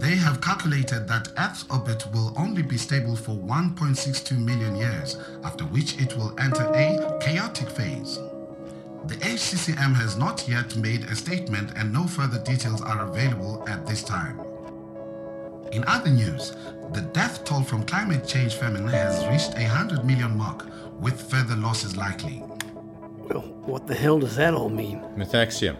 They 0.00 0.16
have 0.16 0.40
calculated 0.40 1.06
that 1.06 1.28
Earth's 1.38 1.64
orbit 1.70 2.12
will 2.12 2.34
only 2.36 2.62
be 2.62 2.76
stable 2.76 3.14
for 3.14 3.36
1.62 3.36 4.36
million 4.36 4.74
years, 4.74 5.16
after 5.44 5.64
which 5.64 5.96
it 6.00 6.16
will 6.16 6.34
enter 6.40 6.64
a 6.74 7.18
chaotic 7.20 7.70
phase. 7.70 8.18
The 9.06 9.16
HCCM 9.16 9.94
has 9.94 10.16
not 10.16 10.48
yet 10.48 10.76
made 10.76 11.02
a 11.04 11.16
statement 11.16 11.72
and 11.76 11.92
no 11.92 12.06
further 12.06 12.38
details 12.38 12.80
are 12.80 13.08
available 13.08 13.64
at 13.68 13.84
this 13.84 14.04
time. 14.04 14.38
In 15.72 15.82
other 15.88 16.10
news, 16.10 16.54
the 16.92 17.00
death 17.12 17.44
toll 17.44 17.64
from 17.64 17.84
climate 17.84 18.28
change 18.28 18.54
famine 18.54 18.86
has 18.86 19.26
reached 19.26 19.58
a 19.58 19.66
100 19.66 20.04
million 20.04 20.36
mark, 20.36 20.66
with 21.00 21.20
further 21.30 21.56
losses 21.56 21.96
likely. 21.96 22.44
Well, 23.28 23.40
what 23.64 23.88
the 23.88 23.94
hell 23.94 24.20
does 24.20 24.36
that 24.36 24.54
all 24.54 24.68
mean? 24.68 25.00
Mythaxium, 25.16 25.76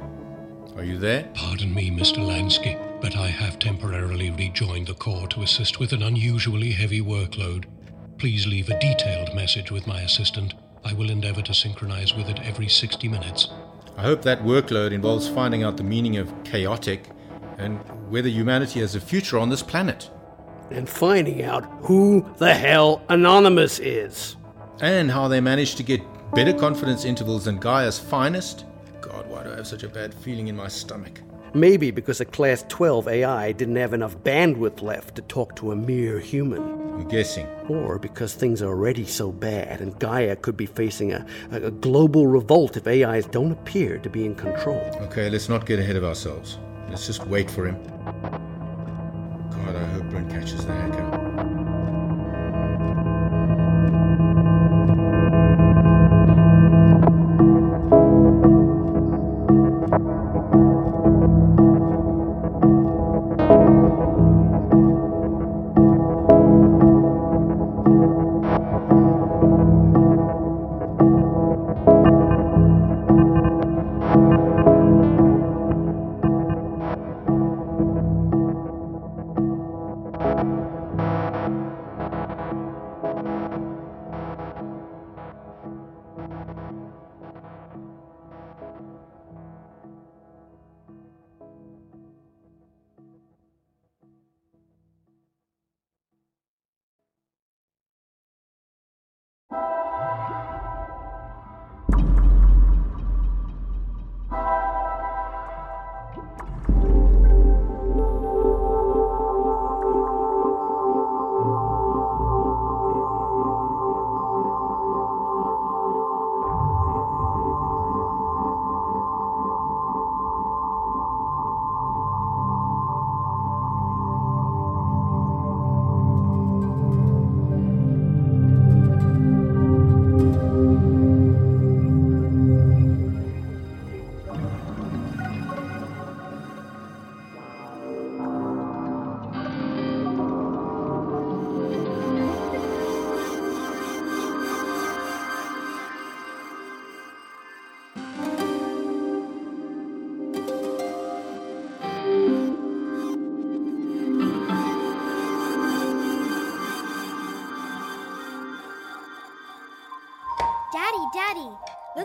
are 0.77 0.85
you 0.85 0.99
there? 0.99 1.31
Pardon 1.35 1.73
me, 1.73 1.91
Mr. 1.91 2.19
Lansky, 2.19 2.77
but 3.01 3.17
I 3.17 3.29
have 3.29 3.59
temporarily 3.59 4.31
rejoined 4.31 4.89
the 4.89 4.95
Corps 4.95 5.29
to 5.29 5.43
assist 5.43 5.79
with 5.79 5.93
an 5.93 6.03
unusually 6.03 6.73
heavy 6.73 7.01
workload. 7.01 7.67
Please 8.19 8.47
leave 8.47 8.69
a 8.69 8.81
detailed 8.81 9.35
message 9.35 9.71
with 9.71 9.87
my 9.87 10.01
assistant. 10.01 10.55
I 10.85 10.95
will 10.95 11.11
endeavor 11.11 11.43
to 11.43 11.55
synchronize 11.55 12.15
with 12.15 12.29
it 12.29 12.41
every 12.41 12.69
60 12.69 13.09
minutes. 13.09 13.49
I 13.97 14.03
hope 14.03 14.23
that 14.23 14.43
workload 14.43 14.93
involves 14.93 15.29
finding 15.29 15.63
out 15.63 15.77
the 15.77 15.83
meaning 15.85 16.17
of 16.17 16.33
chaotic 16.45 17.11
and 17.59 17.79
whether 18.11 18.29
humanity 18.29 18.81
has 18.81 18.95
a 18.95 19.01
future 19.01 19.39
on 19.39 19.49
this 19.49 19.63
planet. 19.63 20.11
And 20.71 20.89
finding 20.89 21.43
out 21.43 21.65
who 21.83 22.27
the 22.39 22.55
hell 22.55 23.03
Anonymous 23.09 23.79
is. 23.79 24.37
And 24.81 25.11
how 25.11 25.29
they 25.29 25.41
managed 25.41 25.77
to 25.77 25.83
get 25.83 26.03
better 26.35 26.53
confidence 26.53 27.05
intervals 27.05 27.45
than 27.45 27.59
Gaia's 27.59 27.99
finest. 27.99 28.65
God, 29.01 29.29
why 29.29 29.45
do 29.45 29.53
I 29.53 29.57
have 29.57 29.67
such 29.67 29.83
a 29.83 29.89
bad 29.89 30.15
feeling 30.15 30.49
in 30.49 30.57
my 30.57 30.69
stomach? 30.69 31.21
Maybe 31.55 31.91
because 31.91 32.21
a 32.21 32.25
Class 32.25 32.65
12 32.69 33.09
AI 33.09 33.53
didn't 33.53 33.77
have 33.77 33.93
enough 33.93 34.17
bandwidth 34.19 34.81
left 34.81 35.17
to 35.17 35.23
talk 35.23 35.55
to 35.57 35.71
a 35.71 35.77
mere 35.77 36.19
human. 36.19 36.63
I'm 36.63 37.09
guessing. 37.09 37.47
Or 37.69 37.99
because 37.99 38.33
things 38.33 38.63
are 38.63 38.69
already 38.69 39.05
so 39.05 39.31
bad 39.31 39.83
and 39.83 39.99
Gaia 39.99 40.37
could 40.37 40.57
be 40.57 40.65
facing 40.65 41.13
a, 41.13 41.27
a, 41.51 41.65
a 41.65 41.71
global 41.71 42.27
revolt 42.27 42.79
if 42.79 42.87
AIs 42.87 43.27
don't 43.27 43.53
appear 43.53 43.99
to 43.99 44.09
be 44.09 44.25
in 44.25 44.35
control. 44.35 44.81
Okay, 45.03 45.29
let's 45.29 45.51
not 45.51 45.67
get 45.67 45.79
ahead 45.79 45.97
of 45.97 46.05
ourselves. 46.05 46.59
Let's 46.89 47.07
just 47.07 47.27
wait 47.27 47.51
for 47.51 47.67
him. 47.67 47.77
God, 49.51 49.77
I 49.77 49.85
hope 49.85 50.05
Brent 50.05 50.31
catches 50.31 50.65
the 50.65 50.73
hacker. 50.73 51.22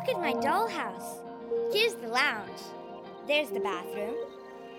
Look 0.08 0.16
at 0.16 0.22
my 0.22 0.34
dollhouse. 0.42 1.22
Here's 1.74 1.94
the 1.96 2.08
lounge. 2.08 2.60
There's 3.28 3.50
the 3.50 3.60
bathroom. 3.60 4.16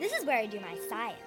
This 0.00 0.12
is 0.12 0.25
where 0.25 0.38
I 0.38 0.47
do 0.47 0.58
my 0.61 0.78
science. 0.88 1.18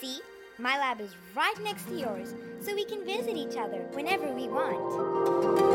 See? 0.00 0.20
My 0.58 0.76
lab 0.76 1.00
is 1.00 1.14
right 1.36 1.54
next 1.62 1.86
to 1.86 1.94
yours, 1.94 2.34
so 2.60 2.74
we 2.74 2.84
can 2.84 3.04
visit 3.04 3.36
each 3.36 3.56
other 3.56 3.78
whenever 3.92 4.26
we 4.34 4.48
want. 4.48 5.68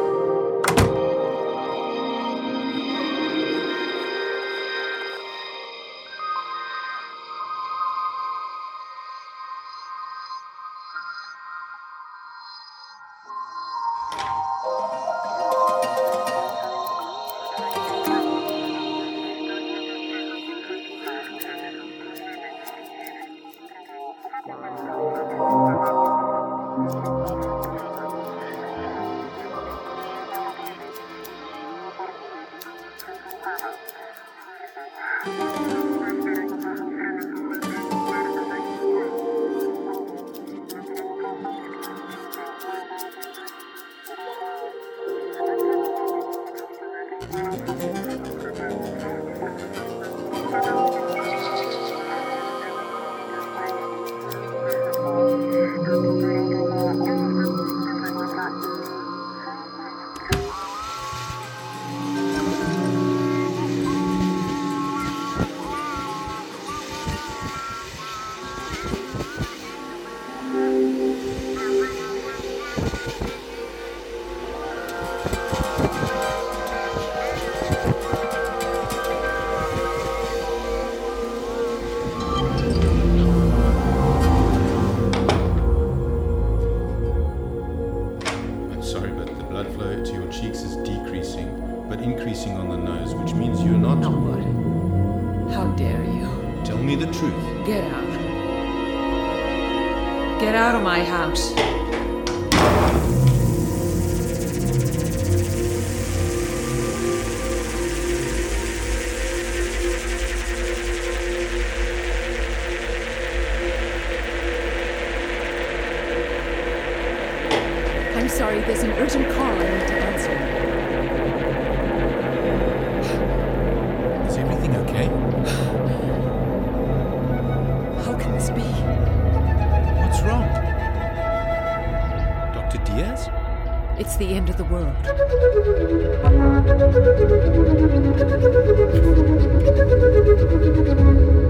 Thank 135.06 135.20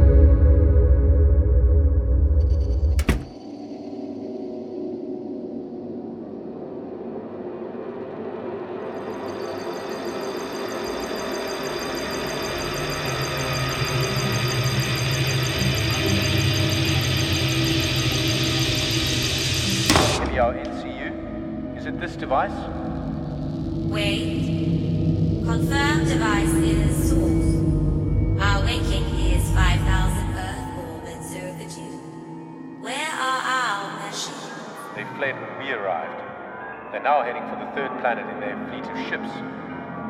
Planet 38.01 38.25
in 38.33 38.39
their 38.39 38.57
fleet 38.67 38.83
of 38.89 38.97
ships. 39.07 39.29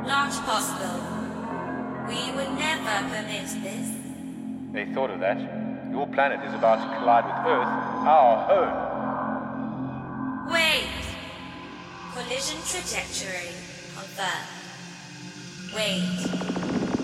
Not 0.07 0.31
possible. 0.47 0.99
We 2.07 2.31
would 2.35 2.53
never 2.57 2.95
permit 3.11 3.47
this. 3.61 3.91
They 4.71 4.85
thought 4.93 5.11
of 5.11 5.19
that. 5.19 5.37
Your 5.91 6.07
planet 6.07 6.39
is 6.47 6.53
about 6.53 6.79
to 6.79 6.87
collide 6.97 7.25
with 7.25 7.35
Earth, 7.51 7.67
our 8.07 8.47
home. 8.47 8.73
Wait. 10.53 10.87
Collision 12.13 12.61
trajectory 12.63 13.51
confirmed. 13.93 14.47
Wait. 15.75 16.03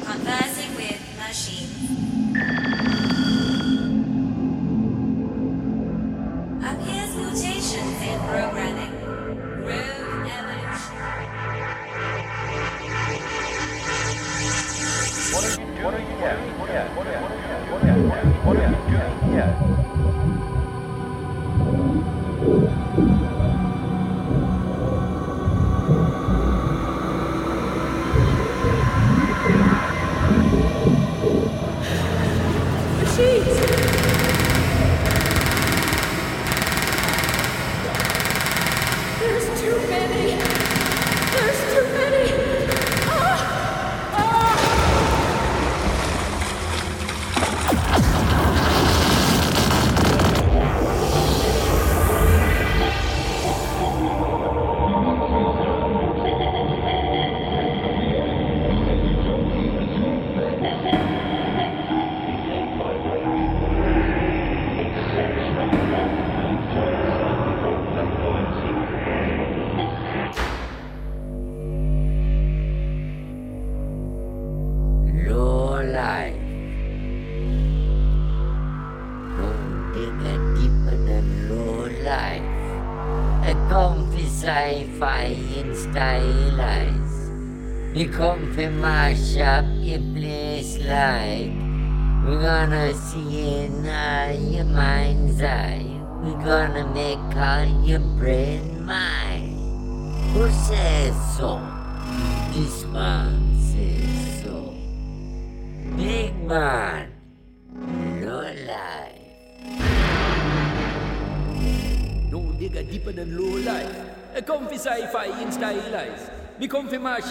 Conversing 0.08 0.74
with 0.76 1.02
machine. 1.20 1.72
Appears 6.64 7.12
mutations 7.16 8.02
in 8.02 8.20
programming. 8.22 8.87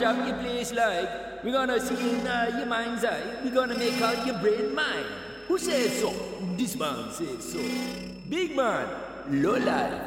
Mash 0.01 0.17
up 0.17 0.27
your 0.27 0.37
place 0.39 0.73
like 0.73 1.45
we're 1.45 1.53
gonna 1.53 1.81
see 1.81 2.19
in 2.19 2.27
uh, 2.27 2.53
your 2.57 2.67
mind's 2.67 3.05
eye. 3.05 3.23
We're 3.45 3.55
gonna 3.55 3.79
make 3.79 4.01
all 4.01 4.27
your 4.27 4.39
brain 4.39 4.75
mine. 4.75 5.05
Who 5.49 5.59
says 5.59 6.01
so? 6.01 6.13
This 6.57 6.77
man 6.77 7.13
says 7.13 7.53
so. 7.53 7.59
Big 8.29 8.57
man, 8.57 8.89
low 9.31 9.57
life. 9.57 10.06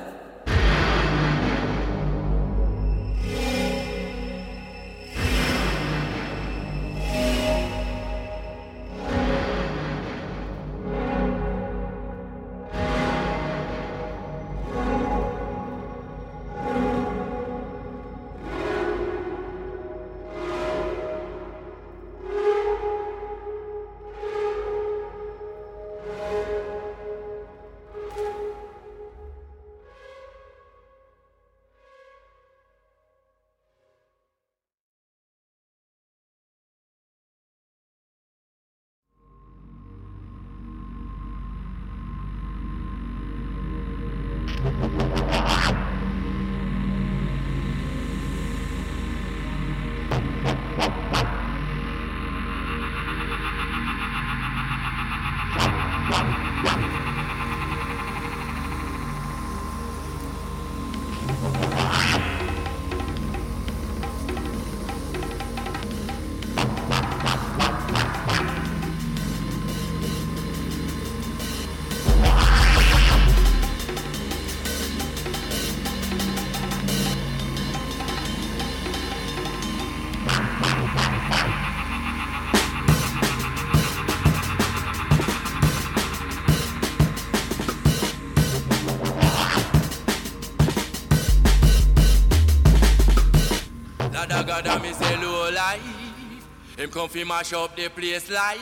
Him 96.90 96.94
come 96.96 97.10
fi 97.10 97.24
mash 97.24 97.54
up 97.54 97.76
the 97.76 97.88
place 97.88 98.32
like. 98.32 98.58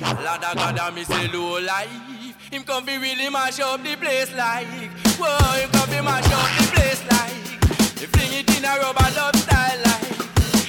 Lada 0.00 0.52
gada 0.56 0.90
me 0.90 1.04
say 1.04 1.28
low 1.28 1.60
life. 1.60 2.50
Him 2.50 2.64
come 2.64 2.84
fi 2.84 2.96
really 2.96 3.30
mash 3.30 3.60
up 3.60 3.84
the 3.84 3.94
place 3.94 4.34
like. 4.34 4.66
Whoa, 5.16 5.60
him 5.60 5.70
come 5.70 5.88
fi 5.88 6.00
mash 6.00 6.24
up 6.26 6.50
the 6.58 6.66
place 6.74 7.04
like. 7.08 7.30
He 8.00 8.06
fling 8.06 8.32
it 8.32 8.50
in 8.58 8.64
a 8.64 8.76
rubber 8.82 9.10
dub 9.14 9.36
style 9.36 9.78
like. 9.78 10.02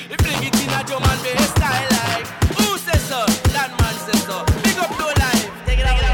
He 0.05 0.15
fling 0.21 0.43
it 0.43 0.53
in 0.61 0.69
a 0.69 0.83
drum 0.83 1.01
and 1.01 1.23
bass 1.23 1.49
style 1.49 1.89
like. 1.97 2.27
Who 2.59 2.77
says 2.77 3.01
so? 3.09 3.25
That 3.53 3.73
man 3.81 3.95
says 4.05 4.23
so. 4.27 4.45
Big 4.61 4.77
up 4.77 4.99
low 4.99 5.07
life. 5.17 5.49
Take 5.65 5.79
it 5.79 5.85
away. 5.89 6.05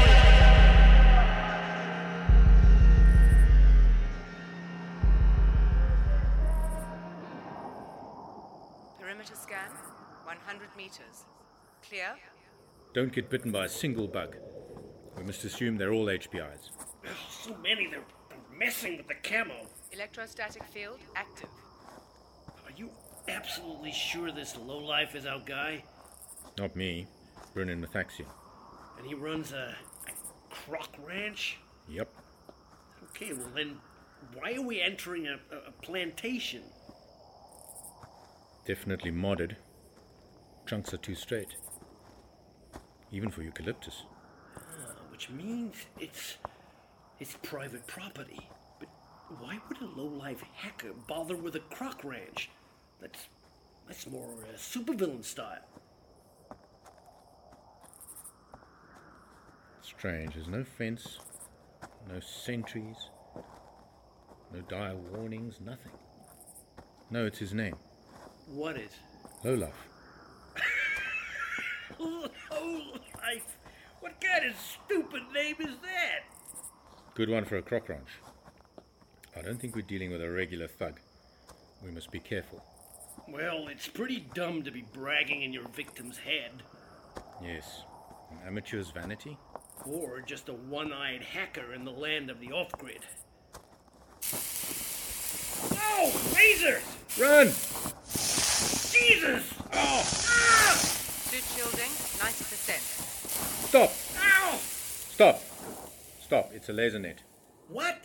Perimeter 8.98 9.36
scan, 9.36 9.70
100 10.38 10.68
meters. 10.76 11.24
Clear? 11.88 12.14
Don't 12.94 13.12
get 13.12 13.30
bitten 13.30 13.50
by 13.50 13.64
a 13.64 13.68
single 13.68 14.06
bug. 14.06 14.36
We 15.16 15.24
must 15.24 15.44
assume 15.44 15.76
they're 15.76 15.92
all 15.92 16.06
HPIs. 16.06 16.70
So 17.28 17.56
many, 17.62 17.88
they're 17.88 18.04
messing 18.56 18.96
with 18.96 19.08
the 19.08 19.14
camo. 19.22 19.66
Electrostatic 19.92 20.64
field 20.64 20.98
active. 21.14 21.50
Are 22.64 22.72
you 22.76 22.90
absolutely 23.28 23.92
sure 23.92 24.30
this 24.30 24.56
lowlife 24.56 25.14
is 25.14 25.26
our 25.26 25.40
guy? 25.40 25.84
Not 26.58 26.74
me. 26.76 27.06
Brennan 27.52 27.84
Mythaxium. 27.84 28.26
And 28.98 29.06
he 29.06 29.14
runs 29.14 29.52
a, 29.52 29.74
a 30.08 30.54
croc 30.54 30.88
ranch? 31.06 31.58
Yep. 31.88 32.08
Okay, 33.10 33.32
well 33.32 33.50
then, 33.54 33.76
why 34.34 34.54
are 34.54 34.62
we 34.62 34.80
entering 34.80 35.26
a, 35.26 35.34
a, 35.54 35.68
a 35.68 35.72
plantation? 35.82 36.62
Definitely 38.66 39.12
modded. 39.12 39.56
Trunks 40.66 40.94
are 40.94 40.98
too 40.98 41.14
straight. 41.14 41.56
Even 43.12 43.30
for 43.30 43.42
eucalyptus. 43.42 44.04
Ah, 44.56 44.94
which 45.10 45.30
means 45.30 45.74
it's 46.00 46.36
it's 47.20 47.36
private 47.42 47.86
property. 47.86 48.48
But 48.80 48.88
why 49.38 49.58
would 49.68 49.80
a 49.80 50.00
low-life 50.00 50.42
hacker 50.54 50.92
bother 51.06 51.36
with 51.36 51.54
a 51.56 51.60
croc 51.60 52.02
ranch? 52.02 52.50
That's 53.00 53.28
that's 53.86 54.06
more 54.06 54.32
uh, 54.42 54.56
supervillain 54.56 55.24
style. 55.24 55.58
Strange. 59.82 60.34
There's 60.34 60.48
no 60.48 60.64
fence, 60.64 61.18
no 62.08 62.20
sentries, 62.20 62.96
no 64.52 64.60
dire 64.62 64.96
warnings, 64.96 65.60
nothing. 65.64 65.92
No, 67.10 67.26
it's 67.26 67.38
his 67.38 67.52
name. 67.52 67.76
What 68.46 68.78
is? 68.78 68.92
Low-life? 71.98 73.58
What 74.00 74.20
kind 74.20 74.46
of 74.46 74.54
stupid 74.56 75.22
name 75.32 75.56
is 75.60 75.76
that? 75.82 76.24
Good 77.14 77.30
one 77.30 77.44
for 77.44 77.56
a 77.56 77.62
croc 77.62 77.88
ranch. 77.88 78.08
I 79.36 79.42
don't 79.42 79.60
think 79.60 79.74
we're 79.74 79.82
dealing 79.82 80.10
with 80.10 80.22
a 80.22 80.30
regular 80.30 80.68
thug. 80.68 81.00
We 81.84 81.90
must 81.90 82.10
be 82.10 82.20
careful. 82.20 82.62
Well, 83.28 83.68
it's 83.68 83.88
pretty 83.88 84.26
dumb 84.34 84.62
to 84.64 84.70
be 84.70 84.84
bragging 84.92 85.42
in 85.42 85.52
your 85.52 85.68
victim's 85.68 86.18
head. 86.18 86.62
Yes. 87.42 87.82
An 88.30 88.38
amateur's 88.46 88.90
vanity? 88.90 89.38
Or 89.84 90.20
just 90.20 90.48
a 90.48 90.52
one-eyed 90.52 91.22
hacker 91.22 91.72
in 91.72 91.84
the 91.84 91.90
land 91.90 92.30
of 92.30 92.40
the 92.40 92.52
off-grid. 92.52 93.04
Oh, 95.72 96.12
lasers! 96.34 96.82
Run! 97.20 97.52
Jesus! 98.92 99.54
Oh! 99.72 100.02
Ah! 100.26 100.93
Suit 101.34 101.64
shielding, 101.64 101.90
90%. 101.90 103.66
Stop! 103.66 103.90
Ow! 104.22 104.56
Stop! 104.56 105.42
Stop. 106.22 106.52
It's 106.54 106.68
a 106.68 106.72
laser 106.72 107.00
net. 107.00 107.24
What? 107.68 108.04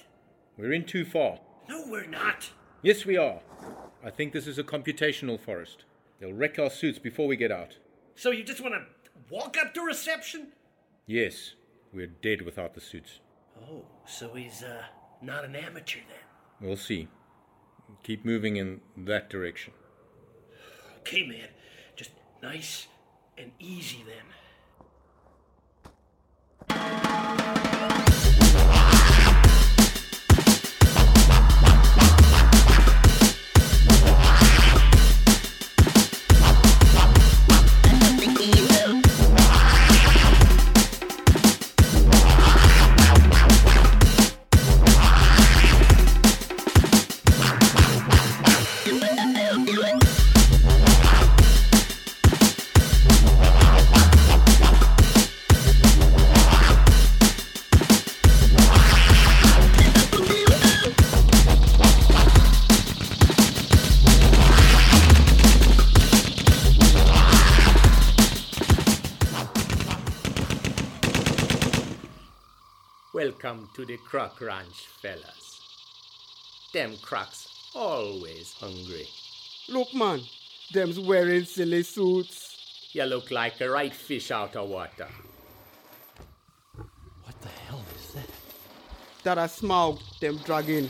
We're 0.57 0.73
in 0.73 0.83
too 0.83 1.05
far. 1.05 1.37
No, 1.67 1.83
we're 1.85 2.07
not. 2.07 2.49
Yes, 2.81 3.05
we 3.05 3.17
are. 3.17 3.41
I 4.03 4.09
think 4.09 4.33
this 4.33 4.47
is 4.47 4.57
a 4.57 4.63
computational 4.63 5.39
forest. 5.39 5.83
They'll 6.19 6.33
wreck 6.33 6.57
our 6.57 6.71
suits 6.71 6.97
before 6.97 7.27
we 7.27 7.35
get 7.35 7.51
out. 7.51 7.77
So 8.15 8.31
you 8.31 8.43
just 8.43 8.61
want 8.61 8.73
to 8.73 8.85
walk 9.29 9.57
up 9.57 9.75
to 9.75 9.81
reception? 9.81 10.47
Yes, 11.05 11.53
we're 11.93 12.07
dead 12.07 12.41
without 12.41 12.73
the 12.73 12.81
suits. 12.81 13.19
Oh, 13.61 13.85
so 14.07 14.33
he's 14.33 14.63
uh 14.63 14.85
not 15.21 15.45
an 15.45 15.55
amateur 15.55 15.99
then. 15.99 16.67
We'll 16.67 16.77
see. 16.77 17.07
Keep 18.01 18.25
moving 18.25 18.55
in 18.55 18.81
that 18.97 19.29
direction. 19.29 19.73
Okay, 21.01 21.27
man. 21.27 21.49
Just 21.95 22.09
nice 22.41 22.87
and 23.39 23.51
easy 23.59 24.03
then. 24.05 24.38
To 73.79 73.85
the 73.85 73.97
Croc 73.97 74.41
Ranch, 74.41 74.87
fellas. 75.01 75.61
Them 76.73 76.97
crocs 77.01 77.47
always 77.73 78.53
hungry. 78.59 79.07
Look, 79.69 79.93
man, 79.93 80.19
them's 80.73 80.99
wearing 80.99 81.45
silly 81.45 81.83
suits. 81.83 82.89
You 82.91 83.05
look 83.05 83.31
like 83.31 83.61
a 83.61 83.69
right 83.69 83.93
fish 83.93 84.31
out 84.31 84.57
of 84.57 84.67
water. 84.67 85.07
What 86.75 87.41
the 87.41 87.47
hell 87.47 87.81
is 87.95 88.13
that? 88.15 88.29
That 89.23 89.37
a 89.37 89.47
Smaug 89.47 90.01
them 90.19 90.39
dragging, 90.43 90.89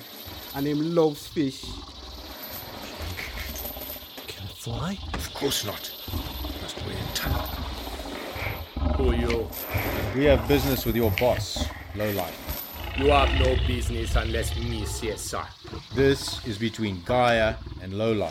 and 0.56 0.66
him 0.66 0.96
loves 0.96 1.28
fish. 1.28 1.62
Can 4.26 4.46
it 4.46 4.58
fly? 4.58 4.98
Of 5.14 5.32
course 5.36 5.64
not. 5.64 5.94
Must 6.64 6.78
weigh 6.88 6.94
a 6.94 7.14
ton. 7.14 7.50
Who 8.96 9.12
are 9.12 9.16
you? 9.16 9.48
We 10.16 10.26
have 10.26 10.48
business 10.48 10.88
with 10.88 10.96
your 10.96 11.12
boss, 11.12 11.64
Lowlife. 11.96 12.49
You 13.00 13.12
have 13.12 13.34
no 13.40 13.56
business 13.66 14.18
unless 14.18 14.54
me 14.58 14.84
say 14.84 15.16
so. 15.16 15.42
This 15.96 16.46
is 16.46 16.58
between 16.58 17.02
Gaia 17.06 17.56
and 17.82 17.98
Lola. 17.98 18.30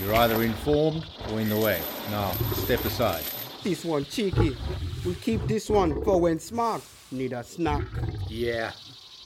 You're 0.00 0.14
either 0.14 0.40
informed 0.44 1.04
or 1.32 1.40
in 1.40 1.48
the 1.48 1.56
way. 1.56 1.82
Now, 2.12 2.30
step 2.54 2.84
aside. 2.84 3.24
This 3.64 3.84
one 3.84 4.04
cheeky. 4.04 4.56
We 5.04 5.16
keep 5.16 5.44
this 5.48 5.68
one 5.68 6.04
for 6.04 6.20
when 6.20 6.38
Smaug 6.38 6.80
need 7.10 7.32
a 7.32 7.42
snack. 7.42 7.82
Yeah, 8.28 8.70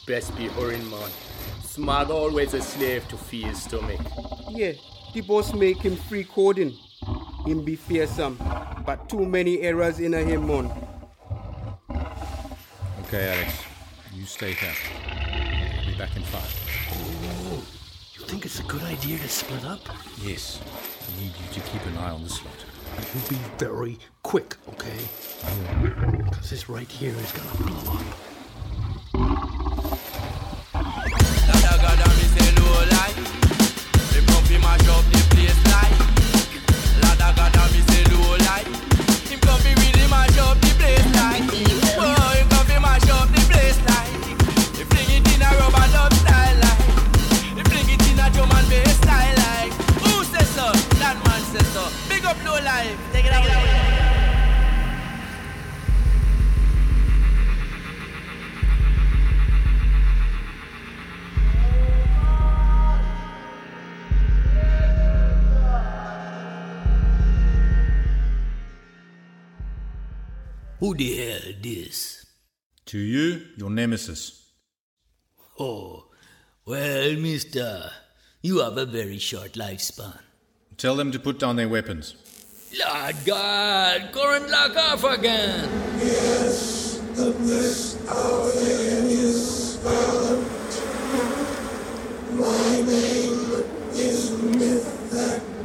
best 0.06 0.34
be 0.38 0.48
hurrying, 0.48 0.88
man. 0.90 1.10
Smaug 1.60 2.08
always 2.08 2.54
a 2.54 2.62
slave 2.62 3.06
to 3.08 3.18
fear 3.18 3.54
stomach. 3.54 4.00
Yeah, 4.48 4.72
the 5.12 5.20
boss 5.20 5.52
make 5.52 5.82
him 5.82 5.96
free 5.96 6.24
coding. 6.24 6.74
Him 7.44 7.62
be 7.62 7.76
fearsome, 7.76 8.38
but 8.86 9.06
too 9.06 9.26
many 9.26 9.60
errors 9.60 10.00
in 10.00 10.14
a 10.14 10.22
him, 10.22 10.46
man. 10.46 10.72
Okay, 13.02 13.28
Alex. 13.36 13.71
You 14.22 14.28
stay 14.28 14.52
here. 14.52 14.70
I'll 15.80 15.84
be 15.84 15.98
back 15.98 16.14
in 16.14 16.22
five. 16.22 16.54
Oh, 16.92 17.56
you 18.14 18.24
think 18.24 18.46
it's 18.46 18.60
a 18.60 18.62
good 18.62 18.84
idea 18.84 19.18
to 19.18 19.28
split 19.28 19.64
up? 19.64 19.80
Yes. 20.22 20.60
I 20.62 21.20
need 21.20 21.32
you 21.36 21.52
to 21.54 21.60
keep 21.68 21.84
an 21.86 21.98
eye 21.98 22.10
on 22.10 22.22
this 22.22 22.38
lot. 22.44 22.54
You 23.00 23.20
will 23.20 23.28
be 23.30 23.36
very 23.58 23.98
quick, 24.22 24.54
okay? 24.68 25.00
Because 26.22 26.50
this 26.50 26.68
right 26.68 26.88
here 26.88 27.12
is 27.16 27.32
gonna 27.32 27.64
blow 27.64 27.94
up. 27.94 28.21
Who 70.82 70.90
the 70.96 71.16
hell 71.16 71.54
this? 71.62 72.26
To 72.86 72.98
you, 72.98 73.46
your 73.56 73.70
nemesis. 73.70 74.50
Oh, 75.56 76.06
well, 76.66 77.14
mister, 77.14 77.92
you 78.42 78.58
have 78.58 78.76
a 78.76 78.84
very 78.84 79.20
short 79.20 79.52
lifespan. 79.52 80.18
Tell 80.78 80.96
them 80.96 81.12
to 81.12 81.20
put 81.20 81.38
down 81.38 81.54
their 81.54 81.68
weapons. 81.68 82.16
Lord 82.76 83.14
God, 83.24 84.10
current 84.12 84.50
lock 84.50 84.76
off 84.76 85.04
again. 85.04 85.68
Yes, 86.00 86.98
the 87.14 87.30
bliss 87.30 87.94
of 88.10 88.52
man 88.56 89.06
is 89.06 89.76
violent. 89.84 90.48
My 92.32 92.82
name 92.90 93.62
is 93.92 94.32
Mythaxium. 94.58 95.62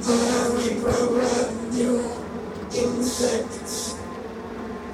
I 0.00 0.10
reprogram 0.56 1.44
you, 1.44 1.47
insects. 3.20 3.94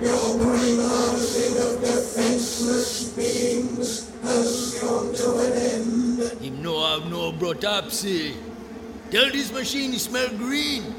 Your 0.00 0.38
brainwashing 0.38 1.56
of 1.58 1.80
defenseless 1.80 3.10
beings 3.10 4.10
has 4.22 4.78
come 4.80 5.14
to 5.14 5.38
an 5.38 5.52
end. 5.52 6.40
Him 6.40 6.62
no 6.62 6.84
have 6.84 7.10
no 7.10 7.32
brotopsy. 7.32 8.34
Tell 9.10 9.30
this 9.30 9.52
machine 9.52 9.92
he 9.92 9.98
smell 9.98 10.28
green. 10.30 10.94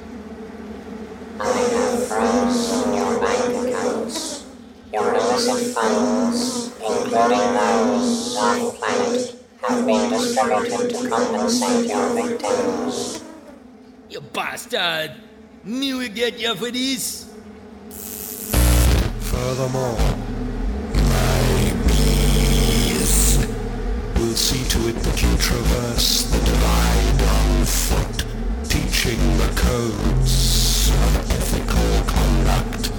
I 1.39 1.47
have 1.47 2.07
frozen 2.07 2.93
your 2.93 3.19
bank 3.19 3.69
accounts. 3.69 4.45
Your 4.93 5.13
illicit 5.13 5.75
funds, 5.75 6.71
including 6.77 7.47
those 7.57 8.38
on 8.38 8.71
planet, 8.77 9.35
have 9.61 9.85
been 9.85 10.09
distributed 10.11 10.89
to 10.95 11.09
compensate 11.09 11.89
your 11.89 12.09
victims. 12.13 13.21
You 14.09 14.21
bastard! 14.21 15.24
Me 15.67 15.95
will 15.95 16.08
get 16.10 16.39
you 16.39 16.54
for 16.54 16.69
this. 16.69 17.25
Furthermore, 19.32 19.97
my 20.93 21.73
bees 21.88 23.39
will 24.13 24.36
see 24.36 24.63
to 24.69 24.89
it 24.89 24.95
that 24.95 25.21
you 25.23 25.36
traverse 25.38 26.30
the 26.30 26.38
divide 26.38 27.21
on 27.34 27.65
foot, 27.65 28.25
teaching 28.69 29.17
the 29.39 29.49
codes 29.56 30.89
of 30.89 31.32
ethical 31.32 32.13
conduct. 32.13 32.91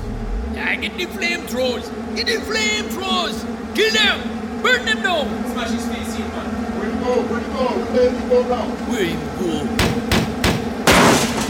Ah, 0.58 0.74
get 0.74 0.96
the 0.98 1.06
flamethrowers! 1.06 1.86
Get 2.16 2.26
the 2.26 2.38
flamethrowers! 2.50 3.44
Kill 3.76 3.92
them! 3.92 4.18
Burn 4.64 4.84
them 4.84 5.02
down! 5.02 5.28
Smash 5.52 5.70
his 5.70 5.86
face 5.86 6.16
in, 6.16 6.26
man. 6.34 6.50
Where 6.80 6.90
you 6.90 6.98
go? 6.98 7.22
Where 7.30 7.40
you 7.40 7.46
go? 7.46 7.66
Where 7.94 8.10
you 8.10 8.28
go 8.28 8.42
now? 8.48 8.66
Where 8.90 9.04
you 9.04 9.18
go? 9.38 9.66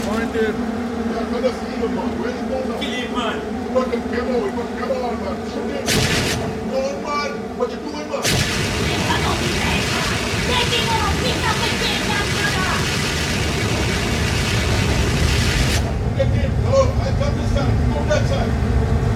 Find 0.05 0.35
him. 0.35 0.77
Yeah, 1.37 1.43
let 1.43 1.53
us 1.53 1.59
see 1.61 1.75
him, 1.75 1.93
man. 1.93 2.09
Where 2.19 2.33
you 2.33 2.49
go 2.49 2.57
now? 2.65 2.79
Kill 2.79 2.89
him, 2.89 3.13
man. 3.13 3.37
Look 3.71 3.93
him, 3.93 4.01
come 4.09 4.27
on, 4.33 4.49
come 4.57 4.69
come 4.79 4.91
on, 4.97 5.13
man. 5.21 5.37
Shoot 5.53 5.69
him. 5.69 5.85
Go 6.71 6.77
on, 6.81 6.95
man. 7.03 7.31
What 7.57 7.69
you 7.69 7.77
doing, 7.77 8.09
man? 8.09 8.23
Get 16.17 16.27
him. 16.33 16.51
Hello, 16.65 16.81
I 16.89 17.13
got 17.19 17.31
this 17.35 17.49
side. 17.53 17.73
Go 17.93 17.99
that 18.09 18.23
side. 18.25 19.06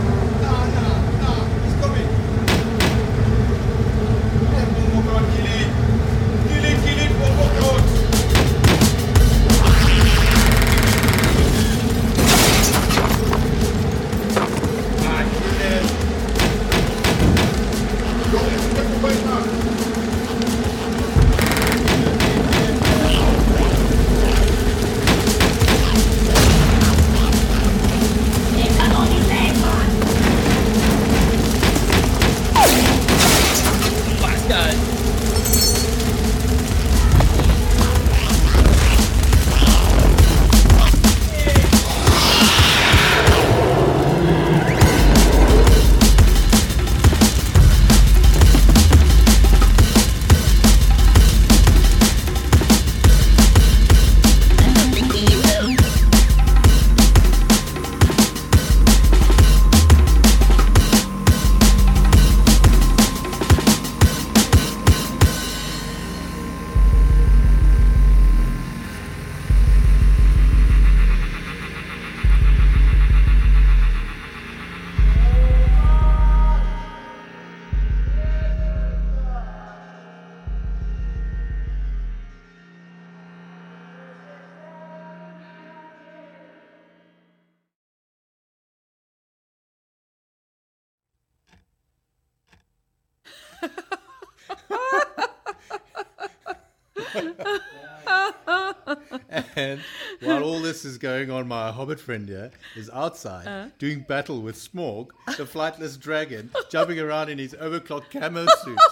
And 99.61 99.81
while 100.21 100.43
all 100.43 100.59
this 100.59 100.85
is 100.85 100.97
going 100.97 101.29
on, 101.31 101.47
my 101.47 101.71
hobbit 101.71 101.99
friend 101.99 102.27
here 102.27 102.51
is 102.75 102.89
outside 102.91 103.47
Uh. 103.47 103.65
doing 103.79 103.99
battle 104.01 104.41
with 104.41 104.55
Smaug, 104.55 105.09
the 105.37 105.45
flightless 105.45 105.99
dragon, 105.99 106.49
jumping 106.69 106.99
around 106.99 107.29
in 107.29 107.37
his 107.37 107.53
overclocked 107.53 108.09
camo 108.11 108.45
suit. 108.63 108.79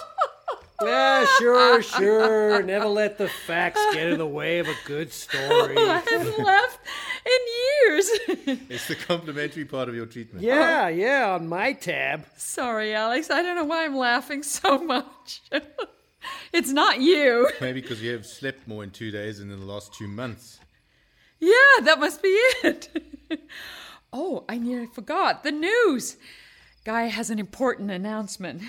Yeah, 0.82 1.26
sure, 1.38 1.82
sure. 1.82 2.62
Never 2.62 2.86
let 2.86 3.18
the 3.18 3.28
facts 3.28 3.78
get 3.92 4.08
in 4.08 4.16
the 4.16 4.26
way 4.26 4.60
of 4.60 4.66
a 4.66 4.74
good 4.86 5.12
story. 5.12 5.76
I 5.96 5.98
haven't 6.08 6.38
laughed 6.38 6.78
in 7.26 7.40
years. 7.90 8.10
It's 8.70 8.88
the 8.88 8.94
complimentary 8.96 9.66
part 9.66 9.90
of 9.90 9.94
your 9.94 10.06
treatment. 10.06 10.42
Yeah, 10.42 10.88
yeah, 10.88 11.34
on 11.34 11.48
my 11.48 11.74
tab. 11.74 12.24
Sorry, 12.38 12.94
Alex. 12.94 13.30
I 13.30 13.42
don't 13.42 13.56
know 13.56 13.64
why 13.64 13.84
I'm 13.84 13.94
laughing 13.94 14.42
so 14.42 14.78
much. 14.78 15.42
It's 16.52 16.70
not 16.70 17.00
you. 17.00 17.50
Maybe 17.60 17.80
because 17.80 18.02
you 18.02 18.12
have 18.12 18.26
slept 18.26 18.66
more 18.66 18.84
in 18.84 18.90
two 18.90 19.10
days 19.10 19.38
than 19.38 19.50
in 19.50 19.60
the 19.60 19.66
last 19.66 19.94
two 19.94 20.08
months. 20.08 20.60
Yeah, 21.38 21.84
that 21.84 21.98
must 21.98 22.22
be 22.22 22.28
it. 22.28 22.88
oh, 24.12 24.44
I 24.48 24.58
nearly 24.58 24.86
forgot. 24.86 25.42
The 25.42 25.52
news. 25.52 26.16
Guy 26.84 27.04
has 27.04 27.30
an 27.30 27.38
important 27.38 27.90
announcement. 27.90 28.62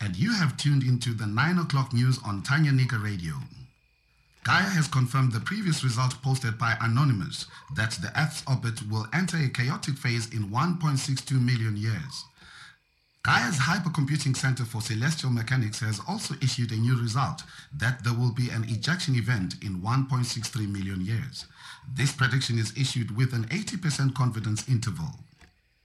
And 0.00 0.16
you 0.16 0.32
have 0.32 0.56
tuned 0.56 0.82
into 0.82 1.12
the 1.12 1.26
9 1.26 1.58
o'clock 1.58 1.92
news 1.92 2.18
on 2.24 2.42
Tanganyika 2.42 3.02
Radio. 3.02 3.34
Gaia 4.42 4.62
has 4.62 4.88
confirmed 4.88 5.32
the 5.32 5.40
previous 5.40 5.84
result 5.84 6.14
posted 6.22 6.56
by 6.56 6.74
Anonymous 6.80 7.44
that 7.76 7.90
the 8.00 8.10
Earth's 8.18 8.42
orbit 8.48 8.88
will 8.88 9.06
enter 9.12 9.36
a 9.36 9.50
chaotic 9.50 9.98
phase 9.98 10.32
in 10.32 10.48
1.62 10.48 11.32
million 11.32 11.76
years. 11.76 12.24
Gaia's 13.22 13.58
Hypercomputing 13.58 14.34
Center 14.34 14.64
for 14.64 14.80
Celestial 14.80 15.30
Mechanics 15.30 15.80
has 15.80 16.00
also 16.08 16.34
issued 16.40 16.72
a 16.72 16.76
new 16.76 16.98
result 16.98 17.42
that 17.76 18.02
there 18.02 18.14
will 18.14 18.32
be 18.32 18.48
an 18.48 18.64
ejection 18.64 19.14
event 19.14 19.56
in 19.62 19.82
1.63 19.82 20.66
million 20.66 21.02
years. 21.02 21.44
This 21.94 22.12
prediction 22.12 22.58
is 22.58 22.72
issued 22.78 23.14
with 23.14 23.34
an 23.34 23.44
80% 23.48 24.14
confidence 24.14 24.66
interval. 24.66 25.20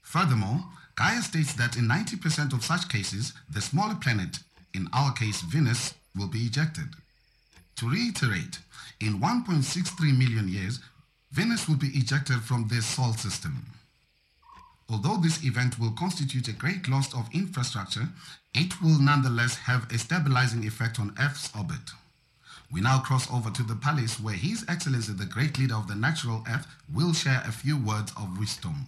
Furthermore, 0.02 0.64
Gaia 0.96 1.22
states 1.22 1.54
that 1.56 1.76
in 1.76 1.90
90% 1.90 2.54
of 2.54 2.64
such 2.64 2.88
cases, 2.88 3.34
the 3.50 3.60
smaller 3.60 3.96
planet, 3.96 4.40
in 4.74 4.88
our 4.94 5.12
case 5.12 5.42
Venus, 5.42 5.94
will 6.16 6.28
be 6.28 6.46
ejected. 6.46 6.88
To 7.78 7.90
reiterate, 7.90 8.60
in 9.02 9.20
1.63 9.20 10.18
million 10.18 10.48
years, 10.48 10.80
Venus 11.34 11.68
will 11.68 11.76
be 11.76 11.88
ejected 11.88 12.42
from 12.44 12.70
this 12.70 12.86
Sol 12.86 13.12
system. 13.12 13.66
Although 14.90 15.18
this 15.18 15.44
event 15.44 15.80
will 15.80 15.92
constitute 15.92 16.48
a 16.48 16.54
great 16.54 16.88
loss 16.88 17.14
of 17.14 17.28
infrastructure, 17.34 18.10
it 18.54 18.82
will 18.82 19.00
nonetheless 19.00 19.56
have 19.58 19.92
a 19.92 19.98
stabilizing 19.98 20.66
effect 20.66 21.00
on 21.00 21.16
Earth's 21.20 21.50
orbit. 21.58 21.92
We 22.72 22.82
now 22.82 23.00
cross 23.00 23.32
over 23.32 23.50
to 23.52 23.64
the 23.64 23.76
palace 23.76 24.20
where 24.20 24.36
His 24.36 24.66
Excellency, 24.68 25.14
the 25.14 25.26
great 25.26 25.58
leader 25.58 25.76
of 25.76 25.88
the 25.88 25.96
natural 25.96 26.44
Earth, 26.50 26.68
will 26.94 27.14
share 27.14 27.42
a 27.46 27.52
few 27.52 27.78
words 27.78 28.12
of 28.18 28.38
wisdom. 28.38 28.86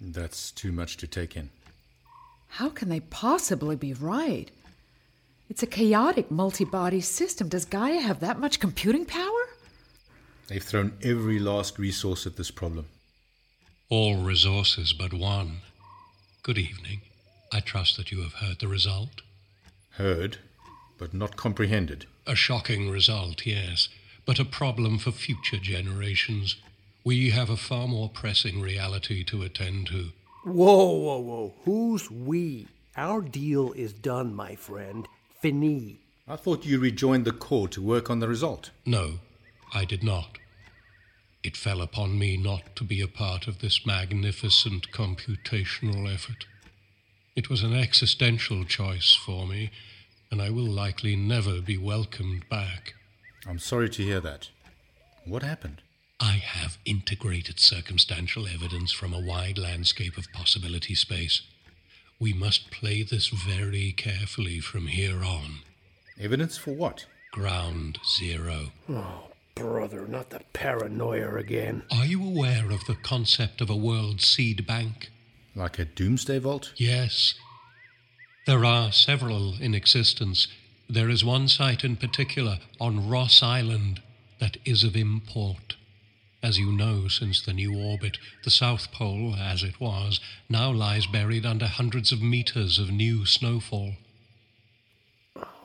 That's 0.00 0.50
too 0.50 0.72
much 0.72 0.96
to 0.98 1.06
take 1.06 1.36
in. 1.36 1.50
How 2.48 2.68
can 2.68 2.88
they 2.88 3.00
possibly 3.00 3.76
be 3.76 3.92
right? 3.94 4.50
It's 5.48 5.62
a 5.62 5.66
chaotic 5.66 6.30
multi 6.30 6.64
body 6.64 7.00
system. 7.00 7.48
Does 7.48 7.64
Gaia 7.64 8.00
have 8.00 8.20
that 8.20 8.38
much 8.38 8.60
computing 8.60 9.04
power? 9.04 9.48
They've 10.48 10.62
thrown 10.62 10.92
every 11.02 11.38
last 11.38 11.78
resource 11.78 12.26
at 12.26 12.36
this 12.36 12.50
problem. 12.50 12.86
All 13.90 14.16
resources 14.16 14.94
but 14.94 15.12
one. 15.12 15.60
Good 16.42 16.56
evening. 16.56 17.02
I 17.52 17.60
trust 17.60 17.98
that 17.98 18.10
you 18.10 18.22
have 18.22 18.34
heard 18.34 18.58
the 18.58 18.66
result. 18.66 19.20
Heard, 19.90 20.38
but 20.98 21.12
not 21.12 21.36
comprehended. 21.36 22.06
A 22.26 22.34
shocking 22.34 22.88
result, 22.88 23.44
yes, 23.44 23.90
but 24.24 24.38
a 24.38 24.44
problem 24.46 24.98
for 24.98 25.12
future 25.12 25.58
generations. 25.58 26.56
We 27.04 27.30
have 27.30 27.50
a 27.50 27.58
far 27.58 27.86
more 27.86 28.08
pressing 28.08 28.62
reality 28.62 29.22
to 29.24 29.42
attend 29.42 29.88
to. 29.88 30.12
Whoa, 30.44 30.90
whoa, 30.90 31.18
whoa. 31.18 31.54
Who's 31.66 32.10
we? 32.10 32.66
Our 32.96 33.20
deal 33.20 33.72
is 33.72 33.92
done, 33.92 34.34
my 34.34 34.54
friend. 34.56 35.06
Fini. 35.40 35.98
I 36.26 36.36
thought 36.36 36.64
you 36.64 36.80
rejoined 36.80 37.26
the 37.26 37.32
Corps 37.32 37.68
to 37.68 37.82
work 37.82 38.08
on 38.08 38.20
the 38.20 38.28
result. 38.28 38.70
No, 38.86 39.18
I 39.74 39.84
did 39.84 40.02
not. 40.02 40.38
It 41.44 41.58
fell 41.58 41.82
upon 41.82 42.18
me 42.18 42.38
not 42.38 42.74
to 42.76 42.84
be 42.84 43.02
a 43.02 43.06
part 43.06 43.46
of 43.46 43.58
this 43.58 43.84
magnificent 43.84 44.90
computational 44.92 46.12
effort. 46.12 46.46
It 47.36 47.50
was 47.50 47.62
an 47.62 47.74
existential 47.74 48.64
choice 48.64 49.14
for 49.14 49.46
me, 49.46 49.70
and 50.30 50.40
I 50.40 50.48
will 50.48 50.64
likely 50.64 51.16
never 51.16 51.60
be 51.60 51.76
welcomed 51.76 52.48
back. 52.48 52.94
I'm 53.46 53.58
sorry 53.58 53.90
to 53.90 54.02
hear 54.02 54.20
that. 54.20 54.48
What 55.26 55.42
happened? 55.42 55.82
I 56.18 56.36
have 56.36 56.78
integrated 56.86 57.60
circumstantial 57.60 58.46
evidence 58.48 58.92
from 58.92 59.12
a 59.12 59.20
wide 59.20 59.58
landscape 59.58 60.16
of 60.16 60.32
possibility 60.32 60.94
space. 60.94 61.42
We 62.18 62.32
must 62.32 62.70
play 62.70 63.02
this 63.02 63.28
very 63.28 63.92
carefully 63.92 64.60
from 64.60 64.86
here 64.86 65.22
on. 65.22 65.58
Evidence 66.18 66.56
for 66.56 66.72
what? 66.72 67.04
Ground 67.32 67.98
zero. 68.18 68.72
Oh, 68.88 69.33
brother, 69.54 70.06
not 70.06 70.30
the 70.30 70.40
paranoia 70.52 71.36
again. 71.36 71.82
Are 71.90 72.06
you 72.06 72.24
aware 72.24 72.70
of 72.70 72.84
the 72.86 72.96
concept 72.96 73.60
of 73.60 73.70
a 73.70 73.76
world 73.76 74.20
seed 74.20 74.66
bank? 74.66 75.10
Like 75.54 75.78
a 75.78 75.84
doomsday 75.84 76.38
vault? 76.38 76.72
Yes. 76.76 77.34
There 78.46 78.64
are 78.64 78.92
several 78.92 79.54
in 79.60 79.74
existence. 79.74 80.48
There 80.88 81.08
is 81.08 81.24
one 81.24 81.48
site 81.48 81.84
in 81.84 81.96
particular 81.96 82.58
on 82.80 83.08
Ross 83.08 83.42
Island 83.42 84.02
that 84.40 84.56
is 84.64 84.84
of 84.84 84.96
import. 84.96 85.76
As 86.42 86.58
you 86.58 86.70
know, 86.72 87.08
since 87.08 87.40
the 87.40 87.54
new 87.54 87.74
orbit, 87.74 88.18
the 88.42 88.50
South 88.50 88.92
Pole, 88.92 89.34
as 89.38 89.62
it 89.62 89.80
was, 89.80 90.20
now 90.48 90.70
lies 90.70 91.06
buried 91.06 91.46
under 91.46 91.66
hundreds 91.66 92.12
of 92.12 92.20
meters 92.20 92.78
of 92.78 92.90
new 92.90 93.24
snowfall. 93.24 93.94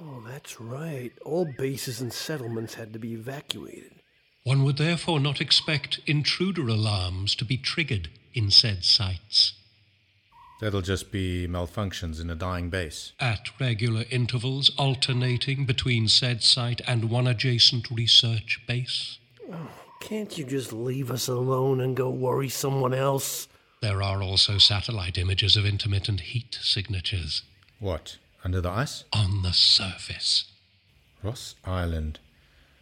Oh, 0.01 0.23
that's 0.25 0.61
right. 0.61 1.11
All 1.25 1.45
bases 1.57 1.99
and 1.99 2.13
settlements 2.13 2.75
had 2.75 2.93
to 2.93 2.99
be 2.99 3.13
evacuated. 3.13 3.91
One 4.43 4.63
would 4.63 4.77
therefore 4.77 5.19
not 5.19 5.41
expect 5.41 5.99
intruder 6.05 6.67
alarms 6.67 7.35
to 7.35 7.45
be 7.45 7.57
triggered 7.57 8.09
in 8.33 8.49
said 8.49 8.83
sites. 8.83 9.53
That'll 10.61 10.81
just 10.81 11.11
be 11.11 11.47
malfunctions 11.47 12.19
in 12.21 12.29
a 12.29 12.35
dying 12.35 12.69
base. 12.69 13.13
At 13.19 13.49
regular 13.59 14.05
intervals, 14.09 14.71
alternating 14.77 15.65
between 15.65 16.07
said 16.07 16.43
site 16.43 16.81
and 16.87 17.09
one 17.09 17.27
adjacent 17.27 17.89
research 17.89 18.61
base. 18.67 19.19
Oh, 19.51 19.69
can't 20.01 20.37
you 20.37 20.45
just 20.45 20.73
leave 20.73 21.11
us 21.11 21.27
alone 21.27 21.79
and 21.81 21.95
go 21.95 22.09
worry 22.09 22.49
someone 22.49 22.93
else? 22.93 23.47
There 23.81 24.01
are 24.01 24.21
also 24.21 24.57
satellite 24.57 25.17
images 25.17 25.55
of 25.55 25.65
intermittent 25.65 26.21
heat 26.21 26.57
signatures. 26.61 27.43
What? 27.79 28.17
Under 28.43 28.61
the 28.61 28.69
ice? 28.69 29.03
On 29.13 29.41
the 29.41 29.53
surface. 29.53 30.45
Ross 31.21 31.55
Island. 31.65 32.19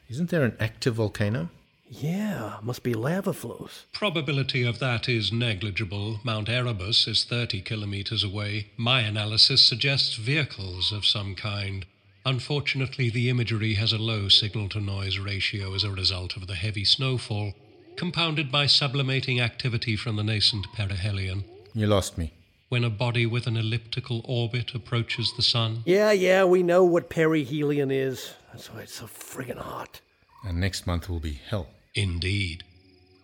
Isn't 0.10 0.30
there 0.30 0.44
an 0.44 0.56
active 0.60 0.96
volcano? 0.96 1.50
Yeah, 1.90 2.58
must 2.62 2.84
be 2.84 2.94
lava 2.94 3.34
flows. 3.34 3.86
Probability 3.94 4.64
of 4.64 4.80
that 4.80 5.08
is 5.08 5.32
negligible. 5.32 6.20
Mount 6.24 6.50
Erebus 6.50 7.08
is 7.08 7.24
30 7.24 7.62
kilometers 7.62 8.24
away. 8.24 8.68
My 8.76 9.02
analysis 9.02 9.62
suggests 9.62 10.16
vehicles 10.16 10.92
of 10.92 11.06
some 11.06 11.34
kind. 11.34 11.86
Unfortunately, 12.26 13.10
the 13.10 13.30
imagery 13.30 13.76
has 13.76 13.94
a 13.94 13.98
low 13.98 14.28
signal 14.28 14.68
to 14.70 14.82
noise 14.82 15.18
ratio 15.18 15.74
as 15.74 15.86
a 15.86 15.92
result 15.92 16.36
of 16.36 16.48
the 16.48 16.56
heavy 16.56 16.84
snowfall, 16.84 17.54
compounded 17.96 18.52
by 18.52 18.66
sublimating 18.66 19.40
activity 19.40 19.96
from 19.96 20.18
the 20.18 20.24
nascent 20.24 20.68
perihelion. 20.76 21.46
You 21.74 21.88
lost 21.88 22.18
me. 22.18 22.34
When 22.70 22.84
a 22.84 22.90
body 22.90 23.26
with 23.26 23.48
an 23.48 23.56
elliptical 23.56 24.22
orbit 24.26 24.76
approaches 24.76 25.34
the 25.36 25.42
sun, 25.42 25.84
Yeah, 25.86 26.12
yeah, 26.12 26.44
we 26.44 26.64
know 26.64 26.84
what 26.84 27.10
perihelion 27.10 27.92
is. 27.92 28.34
That's 28.52 28.74
why 28.74 28.82
it's 28.82 28.96
so 28.96 29.06
friggin' 29.06 29.58
hot. 29.58 30.02
And 30.44 30.60
next 30.60 30.86
month 30.86 31.08
will 31.08 31.20
be 31.22 31.40
hell. 31.50 31.68
Indeed. 31.96 32.64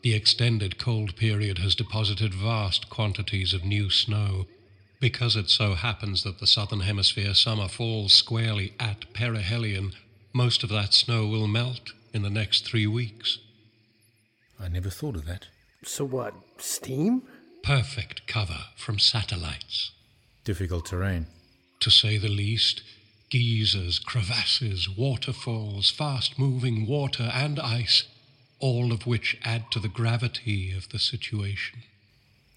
The 0.02 0.14
extended 0.14 0.78
cold 0.78 1.16
period 1.16 1.58
has 1.60 1.76
deposited 1.76 2.34
vast 2.34 2.90
quantities 2.90 3.54
of 3.54 3.64
new 3.64 3.90
snow. 3.90 4.46
Because 5.00 5.36
it 5.36 5.50
so 5.50 5.76
happens 5.76 6.24
that 6.24 6.40
the 6.40 6.48
southern 6.48 6.82
hemisphere 6.82 7.34
summer 7.34 7.68
falls 7.68 8.14
squarely 8.14 8.74
at 8.80 9.14
perihelion, 9.14 9.94
most 10.34 10.64
of 10.64 10.70
that 10.70 10.94
snow 10.94 11.28
will 11.28 11.48
melt 11.48 11.92
in 12.14 12.22
the 12.22 12.30
next 12.30 12.66
three 12.66 12.88
weeks. 12.88 13.40
I 14.60 14.70
never 14.70 14.90
thought 14.90 15.16
of 15.16 15.26
that. 15.26 15.48
So 15.84 16.06
what? 16.06 16.34
Steam? 16.58 17.24
Perfect 17.64 18.28
cover 18.28 18.66
from 18.76 19.00
satellites. 19.00 19.92
Difficult 20.44 20.86
terrain. 20.86 21.28
To 21.80 21.90
say 21.90 22.18
the 22.18 22.28
least, 22.28 22.84
geysers, 23.32 24.00
crevasses, 24.00 24.90
waterfalls, 24.90 25.90
fast 25.90 26.38
moving 26.38 26.86
water, 26.86 27.32
and 27.34 27.62
ice, 27.62 28.04
all 28.60 28.92
of 28.92 29.08
which 29.08 29.40
add 29.46 29.72
to 29.72 29.80
the 29.80 29.88
gravity 29.88 30.74
of 30.76 30.90
the 30.90 31.00
situation. 31.00 31.80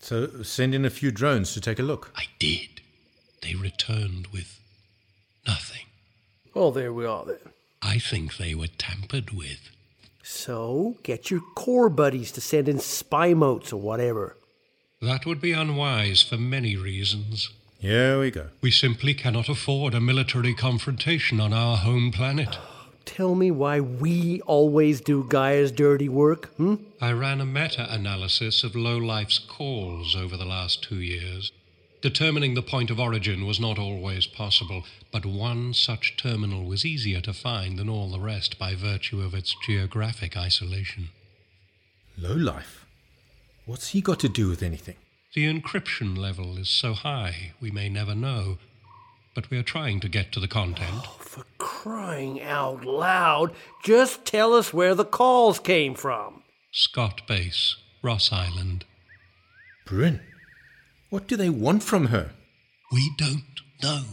So 0.00 0.42
send 0.42 0.74
in 0.74 0.84
a 0.84 0.90
few 0.90 1.12
drones 1.12 1.54
to 1.54 1.60
take 1.60 1.78
a 1.78 1.84
look. 1.84 2.12
I 2.16 2.24
did. 2.40 2.80
They 3.42 3.54
returned 3.54 4.26
with 4.32 4.60
nothing. 5.46 5.86
Well, 6.52 6.72
there 6.72 6.92
we 6.92 7.06
are 7.06 7.24
then. 7.24 7.52
I 7.80 7.98
think 8.00 8.38
they 8.38 8.56
were 8.56 8.66
tampered 8.66 9.30
with. 9.30 9.70
So, 10.24 10.96
get 11.04 11.30
your 11.30 11.42
Corps 11.54 11.88
buddies 11.88 12.32
to 12.32 12.40
send 12.40 12.68
in 12.68 12.80
spy 12.80 13.34
motes 13.34 13.72
or 13.72 13.80
whatever. 13.80 14.36
That 15.02 15.26
would 15.26 15.42
be 15.42 15.52
unwise 15.52 16.22
for 16.22 16.38
many 16.38 16.74
reasons. 16.74 17.50
Here 17.78 18.18
we 18.18 18.30
go. 18.30 18.48
We 18.62 18.70
simply 18.70 19.12
cannot 19.12 19.48
afford 19.48 19.92
a 19.92 20.00
military 20.00 20.54
confrontation 20.54 21.38
on 21.38 21.52
our 21.52 21.76
home 21.76 22.10
planet. 22.10 22.58
Tell 23.04 23.34
me 23.34 23.50
why 23.50 23.78
we 23.78 24.40
always 24.42 25.00
do 25.02 25.24
Gaia's 25.24 25.70
dirty 25.70 26.08
work, 26.08 26.46
hmm? 26.56 26.76
I 27.00 27.12
ran 27.12 27.40
a 27.40 27.46
meta 27.46 27.86
analysis 27.92 28.64
of 28.64 28.74
Lowlife's 28.74 29.38
calls 29.38 30.16
over 30.16 30.36
the 30.36 30.46
last 30.46 30.82
two 30.82 31.00
years. 31.00 31.52
Determining 32.00 32.54
the 32.54 32.62
point 32.62 32.90
of 32.90 32.98
origin 32.98 33.46
was 33.46 33.60
not 33.60 33.78
always 33.78 34.26
possible, 34.26 34.84
but 35.12 35.26
one 35.26 35.74
such 35.74 36.16
terminal 36.16 36.64
was 36.64 36.84
easier 36.84 37.20
to 37.20 37.34
find 37.34 37.78
than 37.78 37.88
all 37.88 38.10
the 38.10 38.18
rest 38.18 38.58
by 38.58 38.74
virtue 38.74 39.20
of 39.20 39.34
its 39.34 39.54
geographic 39.66 40.36
isolation. 40.36 41.10
Lowlife? 42.18 42.85
What's 43.66 43.88
he 43.88 44.00
got 44.00 44.20
to 44.20 44.28
do 44.28 44.48
with 44.48 44.62
anything? 44.62 44.94
The 45.34 45.52
encryption 45.52 46.16
level 46.16 46.56
is 46.56 46.70
so 46.70 46.92
high 46.92 47.52
we 47.60 47.72
may 47.72 47.88
never 47.88 48.14
know, 48.14 48.58
but 49.34 49.50
we 49.50 49.58
are 49.58 49.64
trying 49.64 49.98
to 50.00 50.08
get 50.08 50.30
to 50.32 50.40
the 50.40 50.46
content. 50.46 51.02
Oh, 51.04 51.16
For 51.18 51.44
crying 51.58 52.40
out 52.40 52.84
loud, 52.84 53.52
just 53.82 54.24
tell 54.24 54.54
us 54.54 54.72
where 54.72 54.94
the 54.94 55.04
calls 55.04 55.58
came 55.58 55.96
from. 55.96 56.44
Scott 56.70 57.22
Base, 57.26 57.76
Ross 58.02 58.32
Island. 58.32 58.84
Bryn, 59.84 60.20
what 61.10 61.26
do 61.26 61.36
they 61.36 61.50
want 61.50 61.82
from 61.82 62.06
her? 62.06 62.30
We 62.92 63.10
don't 63.18 63.42
know. 63.82 64.04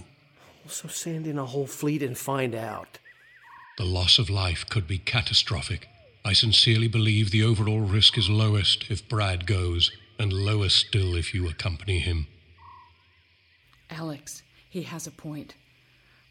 So 0.68 0.88
send 0.88 1.28
in 1.28 1.38
a 1.38 1.45
whole 1.45 1.68
fleet 1.68 2.01
and 2.01 2.18
find 2.18 2.56
out. 2.56 2.97
The 3.78 3.86
loss 3.86 4.18
of 4.18 4.32
life 4.32 4.68
could 4.68 4.88
be 4.88 4.97
catastrophic. 4.97 5.88
I 6.26 6.32
sincerely 6.32 6.88
believe 6.88 7.32
the 7.32 7.43
overall 7.43 7.82
risk 7.82 8.17
is 8.17 8.30
lowest 8.30 8.89
if 8.89 9.07
Brad 9.09 9.45
goes, 9.45 9.91
and 10.17 10.32
lower 10.32 10.69
still 10.69 11.15
if 11.15 11.34
you 11.34 11.49
accompany 11.49 11.99
him. 11.99 12.28
Alex, 13.89 14.41
he 14.69 14.84
has 14.84 15.05
a 15.05 15.11
point. 15.11 15.55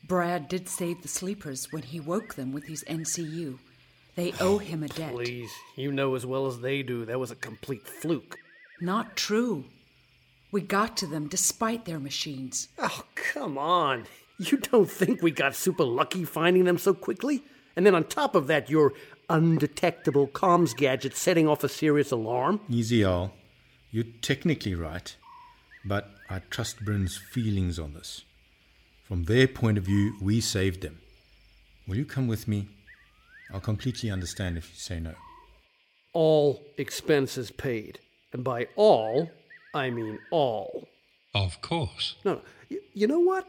Brad 0.02 0.48
did 0.48 0.68
save 0.68 1.02
the 1.02 1.08
sleepers 1.08 1.70
when 1.72 1.82
he 1.82 2.00
woke 2.00 2.34
them 2.34 2.52
with 2.52 2.64
his 2.64 2.82
NCU. 2.84 3.58
They 4.14 4.32
owe 4.40 4.58
him 4.58 4.82
a 4.82 4.88
debt. 4.88 5.12
Please, 5.12 5.52
you 5.76 5.92
know 5.92 6.14
as 6.14 6.24
well 6.24 6.46
as 6.46 6.60
they 6.60 6.82
do 6.82 7.04
that 7.04 7.20
was 7.20 7.30
a 7.30 7.36
complete 7.36 7.86
fluke. 7.86 8.38
Not 8.80 9.14
true. 9.14 9.66
We 10.50 10.62
got 10.62 10.96
to 10.98 11.06
them 11.06 11.28
despite 11.28 11.84
their 11.84 12.00
machines. 12.00 12.68
Oh, 12.78 13.04
come 13.14 13.58
on. 13.58 14.06
You 14.38 14.56
don't 14.56 14.90
think 14.90 15.22
we 15.22 15.30
got 15.30 15.54
super 15.54 15.84
lucky 15.84 16.24
finding 16.24 16.64
them 16.64 16.78
so 16.78 16.94
quickly? 16.94 17.44
And 17.76 17.86
then 17.86 17.94
on 17.94 18.04
top 18.04 18.34
of 18.34 18.48
that, 18.48 18.68
your 18.68 18.92
undetectable 19.32 20.28
comms 20.28 20.76
gadget 20.76 21.16
setting 21.16 21.48
off 21.48 21.64
a 21.64 21.68
serious 21.68 22.10
alarm? 22.10 22.60
Easy, 22.68 23.02
Al. 23.04 23.32
You're 23.90 24.04
technically 24.20 24.74
right, 24.74 25.14
but 25.84 26.10
I 26.30 26.40
trust 26.50 26.84
Bryn's 26.84 27.16
feelings 27.16 27.78
on 27.78 27.94
this. 27.94 28.22
From 29.04 29.24
their 29.24 29.48
point 29.48 29.78
of 29.78 29.84
view, 29.84 30.14
we 30.20 30.40
saved 30.40 30.82
them. 30.82 31.00
Will 31.86 31.96
you 31.96 32.04
come 32.04 32.28
with 32.28 32.46
me? 32.46 32.68
I'll 33.52 33.60
completely 33.60 34.10
understand 34.10 34.56
if 34.56 34.70
you 34.70 34.76
say 34.78 35.00
no. 35.00 35.14
All 36.12 36.64
expenses 36.78 37.50
paid. 37.50 37.98
And 38.32 38.44
by 38.44 38.68
all, 38.76 39.30
I 39.74 39.90
mean 39.90 40.18
all. 40.30 40.88
Of 41.34 41.60
course. 41.60 42.16
No, 42.24 42.34
no. 42.34 42.40
Y- 42.70 42.78
you 42.94 43.06
know 43.06 43.20
what? 43.20 43.46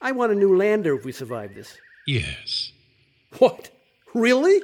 I 0.00 0.12
want 0.12 0.32
a 0.32 0.36
new 0.36 0.56
lander 0.56 0.96
if 0.96 1.04
we 1.04 1.10
survive 1.12 1.54
this. 1.54 1.76
Yes. 2.06 2.72
What? 3.38 3.70
Really? 4.14 4.60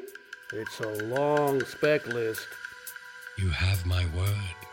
It's 0.52 0.80
a 0.80 0.88
long 1.04 1.64
spec 1.64 2.06
list. 2.06 2.46
You 3.38 3.48
have 3.48 3.84
my 3.86 4.04
word. 4.16 4.63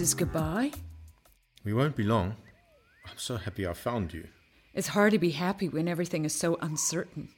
Is 0.00 0.14
goodbye? 0.14 0.72
We 1.64 1.72
won't 1.72 1.96
be 1.96 2.02
long. 2.02 2.36
I'm 3.08 3.18
so 3.18 3.36
happy 3.36 3.66
I 3.66 3.72
found 3.72 4.12
you. 4.12 4.28
It's 4.74 4.88
hard 4.88 5.12
to 5.12 5.18
be 5.18 5.30
happy 5.30 5.68
when 5.68 5.88
everything 5.88 6.24
is 6.24 6.34
so 6.34 6.56
uncertain. 6.60 7.28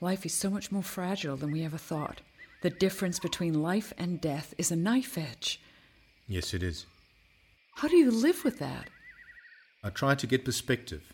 Life 0.00 0.24
is 0.24 0.34
so 0.34 0.50
much 0.50 0.72
more 0.72 0.82
fragile 0.82 1.36
than 1.36 1.52
we 1.52 1.64
ever 1.64 1.78
thought. 1.78 2.20
The 2.62 2.70
difference 2.70 3.18
between 3.18 3.62
life 3.62 3.92
and 3.98 4.20
death 4.20 4.54
is 4.56 4.70
a 4.70 4.76
knife 4.76 5.18
edge. 5.18 5.60
Yes, 6.26 6.54
it 6.54 6.62
is. 6.62 6.86
How 7.74 7.88
do 7.88 7.96
you 7.96 8.10
live 8.10 8.44
with 8.44 8.58
that? 8.58 8.88
I 9.84 9.90
try 9.90 10.14
to 10.14 10.26
get 10.26 10.44
perspective. 10.44 11.12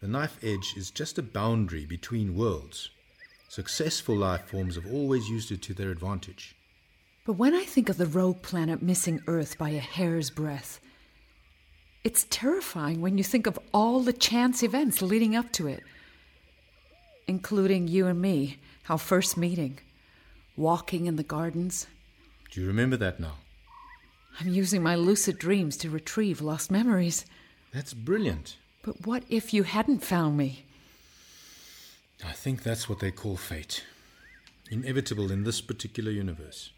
The 0.00 0.08
knife 0.08 0.38
edge 0.42 0.74
is 0.76 0.90
just 0.90 1.18
a 1.18 1.22
boundary 1.22 1.86
between 1.86 2.36
worlds. 2.36 2.90
Successful 3.48 4.16
life 4.16 4.46
forms 4.46 4.76
have 4.76 4.86
always 4.86 5.28
used 5.28 5.50
it 5.50 5.62
to 5.62 5.74
their 5.74 5.90
advantage. 5.90 6.54
But 7.30 7.38
when 7.38 7.54
I 7.54 7.62
think 7.62 7.88
of 7.88 7.96
the 7.96 8.06
rogue 8.06 8.42
planet 8.42 8.82
missing 8.82 9.22
Earth 9.28 9.56
by 9.56 9.68
a 9.68 9.78
hair's 9.78 10.30
breadth, 10.30 10.80
it's 12.02 12.26
terrifying 12.28 13.00
when 13.00 13.18
you 13.18 13.22
think 13.22 13.46
of 13.46 13.56
all 13.72 14.00
the 14.00 14.12
chance 14.12 14.64
events 14.64 15.00
leading 15.00 15.36
up 15.36 15.52
to 15.52 15.68
it, 15.68 15.84
including 17.28 17.86
you 17.86 18.08
and 18.08 18.20
me, 18.20 18.58
our 18.88 18.98
first 18.98 19.36
meeting, 19.36 19.78
walking 20.56 21.06
in 21.06 21.14
the 21.14 21.22
gardens. 21.22 21.86
Do 22.50 22.62
you 22.62 22.66
remember 22.66 22.96
that 22.96 23.20
now? 23.20 23.36
I'm 24.40 24.48
using 24.48 24.82
my 24.82 24.96
lucid 24.96 25.38
dreams 25.38 25.76
to 25.76 25.88
retrieve 25.88 26.40
lost 26.40 26.68
memories. 26.68 27.26
That's 27.72 27.94
brilliant. 27.94 28.56
But 28.82 29.06
what 29.06 29.22
if 29.28 29.54
you 29.54 29.62
hadn't 29.62 30.02
found 30.02 30.36
me? 30.36 30.64
I 32.26 32.32
think 32.32 32.64
that's 32.64 32.88
what 32.88 32.98
they 32.98 33.12
call 33.12 33.36
fate. 33.36 33.84
Inevitable 34.68 35.30
in 35.30 35.44
this 35.44 35.60
particular 35.60 36.10
universe. 36.10 36.70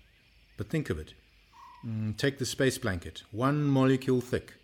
But 0.56 0.68
think 0.68 0.90
of 0.90 0.98
it. 0.98 1.14
Mm, 1.84 2.16
take 2.16 2.38
the 2.38 2.46
space 2.46 2.78
blanket, 2.78 3.22
one 3.30 3.64
molecule 3.64 4.20
thick. 4.20 4.54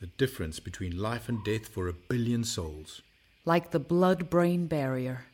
The 0.00 0.06
difference 0.06 0.60
between 0.60 0.96
life 0.96 1.28
and 1.28 1.44
death 1.44 1.66
for 1.66 1.88
a 1.88 1.92
billion 1.92 2.44
souls. 2.44 3.02
Like 3.44 3.72
the 3.72 3.80
blood 3.80 4.30
brain 4.30 4.66
barrier. 4.66 5.26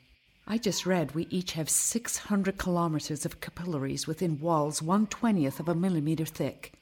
I 0.46 0.56
just 0.56 0.86
read 0.86 1.14
we 1.14 1.26
each 1.30 1.52
have 1.52 1.68
600 1.68 2.56
kilometers 2.56 3.26
of 3.26 3.40
capillaries 3.40 4.06
within 4.06 4.40
walls 4.40 4.80
120th 4.80 5.60
of 5.60 5.68
a 5.68 5.74
millimeter 5.74 6.24
thick. 6.24 6.72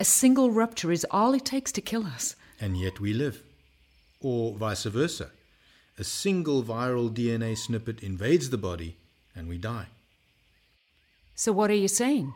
A 0.00 0.04
single 0.04 0.50
rupture 0.50 0.90
is 0.90 1.06
all 1.10 1.34
it 1.34 1.44
takes 1.44 1.70
to 1.72 1.80
kill 1.80 2.06
us. 2.06 2.34
And 2.60 2.76
yet 2.76 2.98
we 2.98 3.12
live. 3.12 3.42
Or 4.20 4.56
vice 4.56 4.84
versa. 4.84 5.30
A 5.98 6.04
single 6.04 6.62
viral 6.62 7.08
DNA 7.08 7.56
snippet 7.56 8.02
invades 8.02 8.50
the 8.50 8.58
body 8.58 8.96
and 9.36 9.48
we 9.48 9.58
die. 9.58 9.86
So, 11.34 11.52
what 11.52 11.70
are 11.70 11.74
you 11.74 11.88
saying? 11.88 12.32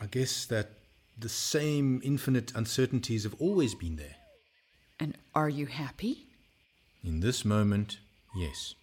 I 0.00 0.06
guess 0.06 0.44
that 0.46 0.70
the 1.18 1.28
same 1.28 2.00
infinite 2.04 2.52
uncertainties 2.54 3.24
have 3.24 3.34
always 3.40 3.74
been 3.74 3.96
there. 3.96 4.16
And 5.00 5.16
are 5.34 5.48
you 5.48 5.66
happy? 5.66 6.26
In 7.04 7.20
this 7.20 7.44
moment, 7.44 7.98
Yes, 8.36 8.74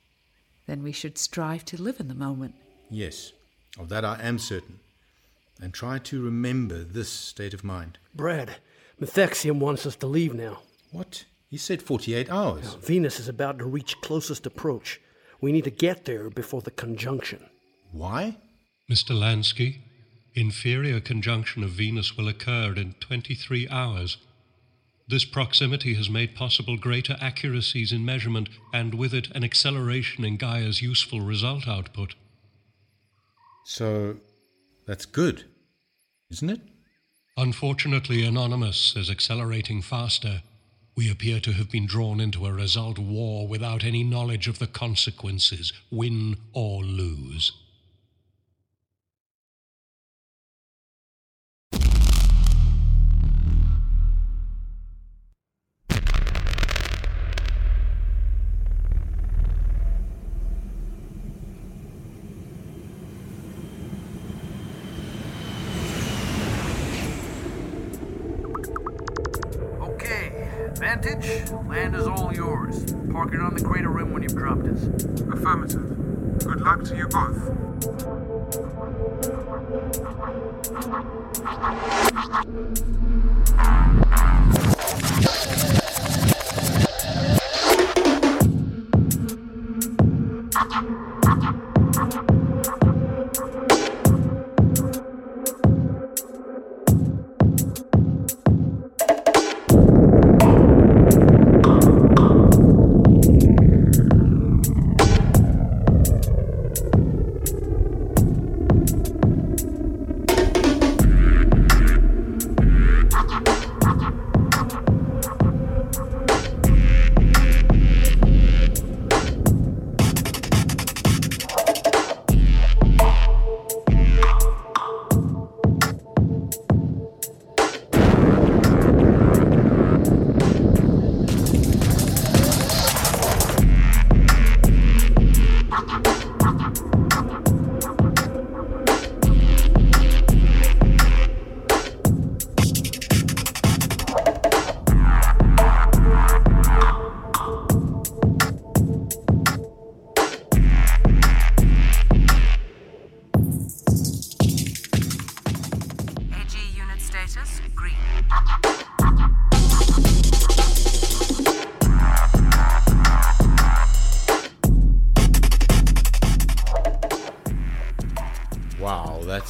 Then 0.66 0.82
we 0.82 0.92
should 0.92 1.18
strive 1.20 1.64
to 1.66 1.80
live 1.82 2.00
in 2.00 2.08
the 2.08 2.16
moment. 2.16 2.56
yes, 2.90 3.34
of 3.78 3.90
that 3.90 4.04
I 4.06 4.20
am 4.22 4.40
certain. 4.40 4.80
And 5.62 5.72
try 5.74 6.00
to 6.00 6.24
remember 6.24 6.84
this 6.84 7.10
state 7.10 7.54
of 7.54 7.64
mind. 7.64 8.00
Brad, 8.16 8.56
Mythaxium 9.00 9.60
wants 9.60 9.86
us 9.86 9.96
to 9.98 10.08
leave 10.08 10.34
now. 10.34 10.62
What? 10.92 11.26
He 11.50 11.58
said 11.58 11.84
48 11.84 12.32
hours. 12.32 12.74
Venus 12.76 13.20
is 13.20 13.28
about 13.28 13.60
to 13.60 13.66
reach 13.66 14.02
closest 14.02 14.48
approach. 14.48 15.00
We 15.40 15.52
need 15.52 15.66
to 15.66 15.70
get 15.72 16.06
there 16.06 16.30
before 16.32 16.62
the 16.62 16.72
conjunction. 16.72 17.48
Why? 17.92 18.38
Mr. 18.90 19.12
Lansky, 19.16 19.82
inferior 20.36 21.00
conjunction 21.00 21.64
of 21.64 21.72
Venus 21.72 22.18
will 22.18 22.28
occur 22.28 22.74
in 22.74 22.96
23 23.00 23.68
hours. 23.70 24.18
This 25.08 25.26
proximity 25.26 25.96
has 25.96 26.10
made 26.10 26.36
possible 26.36 26.78
greater 26.78 27.18
accuracies 27.20 27.92
in 27.92 28.06
measurement 28.06 28.50
and 28.74 28.96
with 28.96 29.14
it 29.14 29.30
an 29.36 29.44
acceleration 29.44 30.24
in 30.24 30.38
Gaia's 30.38 30.82
useful 30.82 31.22
result 31.22 31.68
output. 31.68 32.16
So, 33.66 34.18
that's 34.88 35.06
good, 35.06 35.46
isn't 36.32 36.50
it? 36.50 36.62
Unfortunately, 37.38 38.24
Anonymous 38.24 38.96
is 38.96 39.10
accelerating 39.10 39.82
faster. 39.82 40.44
We 40.96 41.10
appear 41.10 41.40
to 41.40 41.54
have 41.54 41.72
been 41.72 41.88
drawn 41.88 42.20
into 42.20 42.46
a 42.46 42.54
result 42.54 43.00
war 43.00 43.48
without 43.48 43.84
any 43.84 44.04
knowledge 44.04 44.48
of 44.48 44.60
the 44.60 44.68
consequences, 44.68 45.74
win 45.90 46.38
or 46.54 46.84
lose. 46.84 47.52
Vantage, 71.04 71.52
land 71.68 71.96
is 71.98 72.08
all 72.08 72.34
yours. 72.34 72.94
Park 73.12 73.34
it 73.34 73.42
on 73.42 73.54
the 73.54 73.62
crater 73.62 73.90
rim 73.90 74.14
when 74.14 74.24
you've 74.24 74.38
dropped 74.38 74.66
us. 74.68 74.84
Affirmative. 75.34 76.40
Good 76.40 76.62
luck 76.62 76.86
to 76.86 76.96
you 76.96 77.10
both. 77.10 78.13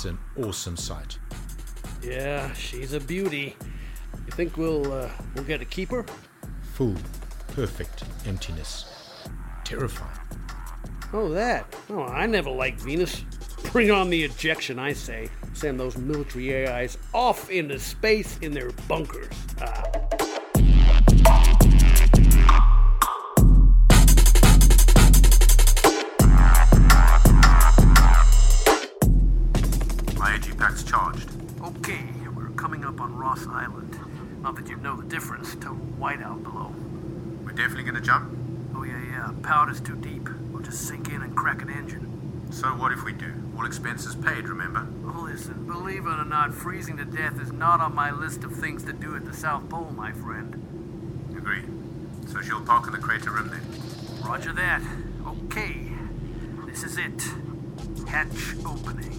That's 0.03 0.19
an 0.37 0.43
awesome 0.45 0.75
sight. 0.75 1.17
Yeah, 2.01 2.51
she's 2.51 2.91
a 2.91 2.99
beauty. 2.99 3.55
You 4.25 4.31
think 4.31 4.57
we'll 4.57 4.91
uh, 4.91 5.09
we'll 5.33 5.45
get 5.45 5.61
a 5.61 5.65
keeper? 5.65 6.05
Full, 6.73 6.95
perfect 7.47 8.03
emptiness. 8.25 8.85
Terrifying. 9.63 10.19
Oh, 11.13 11.29
that. 11.29 11.73
Oh, 11.89 12.03
I 12.03 12.25
never 12.25 12.49
liked 12.49 12.81
Venus. 12.81 13.23
Bring 13.71 13.91
on 13.91 14.09
the 14.09 14.21
ejection, 14.21 14.77
I 14.77 14.91
say. 14.91 15.29
Send 15.53 15.79
those 15.79 15.95
military 15.95 16.67
AIs 16.67 16.97
off 17.13 17.49
into 17.49 17.79
space 17.79 18.37
in 18.39 18.51
their 18.51 18.71
bunkers. 18.89 19.33
Ah. 19.61 19.82
Whiteout 36.03 36.43
below. 36.43 36.75
We're 37.45 37.53
definitely 37.53 37.83
gonna 37.83 38.01
jump? 38.01 38.37
Oh, 38.75 38.83
yeah, 38.83 39.01
yeah. 39.05 39.31
Powder's 39.41 39.79
too 39.79 39.95
deep. 39.95 40.27
We'll 40.51 40.61
just 40.61 40.85
sink 40.85 41.07
in 41.07 41.21
and 41.21 41.33
crack 41.33 41.61
an 41.61 41.69
engine. 41.69 42.49
So 42.51 42.67
what 42.67 42.91
if 42.91 43.05
we 43.05 43.13
do? 43.13 43.33
All 43.55 43.65
expenses 43.65 44.13
paid, 44.13 44.49
remember? 44.49 44.85
Oh, 45.05 45.21
listen, 45.21 45.65
believe 45.65 46.05
it 46.05 46.19
or 46.19 46.25
not, 46.25 46.53
freezing 46.53 46.97
to 46.97 47.05
death 47.05 47.39
is 47.39 47.53
not 47.53 47.79
on 47.79 47.95
my 47.95 48.11
list 48.11 48.43
of 48.43 48.53
things 48.53 48.83
to 48.83 48.91
do 48.91 49.15
at 49.15 49.23
the 49.23 49.33
South 49.33 49.69
Pole, 49.69 49.93
my 49.95 50.11
friend. 50.11 50.55
Agreed. 51.37 51.69
So 52.27 52.41
she'll 52.41 52.59
park 52.59 52.85
in 52.87 52.91
the 52.91 52.99
crater 52.99 53.31
rim 53.31 53.49
then. 53.49 53.61
Roger 54.27 54.51
that. 54.51 54.81
Okay. 55.25 55.87
This 56.65 56.83
is 56.83 56.97
it. 56.97 57.23
Hatch 58.09 58.55
opening. 58.65 59.13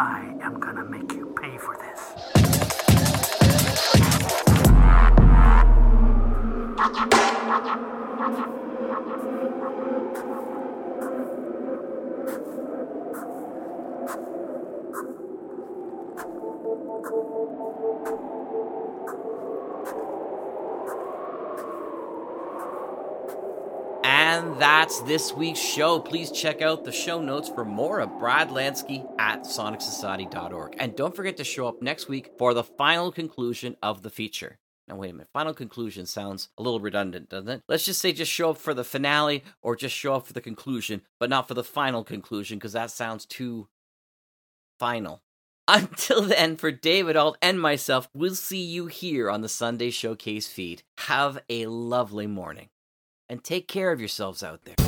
I 0.00 0.32
am 0.42 0.60
gonna 0.60 0.84
make 0.84 1.12
you 1.12 1.34
pay 1.42 1.58
for 1.58 1.76
this. 1.76 2.37
This 25.00 25.32
week's 25.32 25.58
show. 25.58 25.98
Please 25.98 26.30
check 26.30 26.62
out 26.62 26.84
the 26.84 26.92
show 26.92 27.20
notes 27.20 27.48
for 27.48 27.64
more 27.64 28.00
of 28.00 28.18
Brad 28.18 28.50
Lansky 28.50 29.06
at 29.18 29.42
sonicsociety.org. 29.42 30.76
And 30.78 30.96
don't 30.96 31.14
forget 31.14 31.36
to 31.36 31.44
show 31.44 31.68
up 31.68 31.82
next 31.82 32.08
week 32.08 32.32
for 32.38 32.54
the 32.54 32.64
final 32.64 33.12
conclusion 33.12 33.76
of 33.82 34.02
the 34.02 34.10
feature. 34.10 34.58
Now, 34.88 34.96
wait 34.96 35.10
a 35.10 35.12
minute. 35.12 35.28
Final 35.32 35.52
conclusion 35.52 36.06
sounds 36.06 36.48
a 36.56 36.62
little 36.62 36.80
redundant, 36.80 37.28
doesn't 37.28 37.48
it? 37.48 37.62
Let's 37.68 37.84
just 37.84 38.00
say 38.00 38.12
just 38.12 38.32
show 38.32 38.50
up 38.50 38.58
for 38.58 38.72
the 38.72 38.84
finale 38.84 39.44
or 39.62 39.76
just 39.76 39.94
show 39.94 40.14
up 40.14 40.26
for 40.26 40.32
the 40.32 40.40
conclusion, 40.40 41.02
but 41.20 41.28
not 41.28 41.46
for 41.46 41.54
the 41.54 41.64
final 41.64 42.04
conclusion 42.04 42.58
because 42.58 42.72
that 42.72 42.90
sounds 42.90 43.26
too 43.26 43.68
final. 44.78 45.22
Until 45.68 46.22
then, 46.22 46.56
for 46.56 46.72
David 46.72 47.16
Alt 47.16 47.36
and 47.42 47.60
myself, 47.60 48.08
we'll 48.14 48.34
see 48.34 48.62
you 48.62 48.86
here 48.86 49.30
on 49.30 49.42
the 49.42 49.48
Sunday 49.50 49.90
Showcase 49.90 50.48
feed. 50.48 50.82
Have 51.00 51.38
a 51.50 51.66
lovely 51.66 52.26
morning 52.26 52.70
and 53.28 53.44
take 53.44 53.68
care 53.68 53.92
of 53.92 54.00
yourselves 54.00 54.42
out 54.42 54.64
there. 54.64 54.87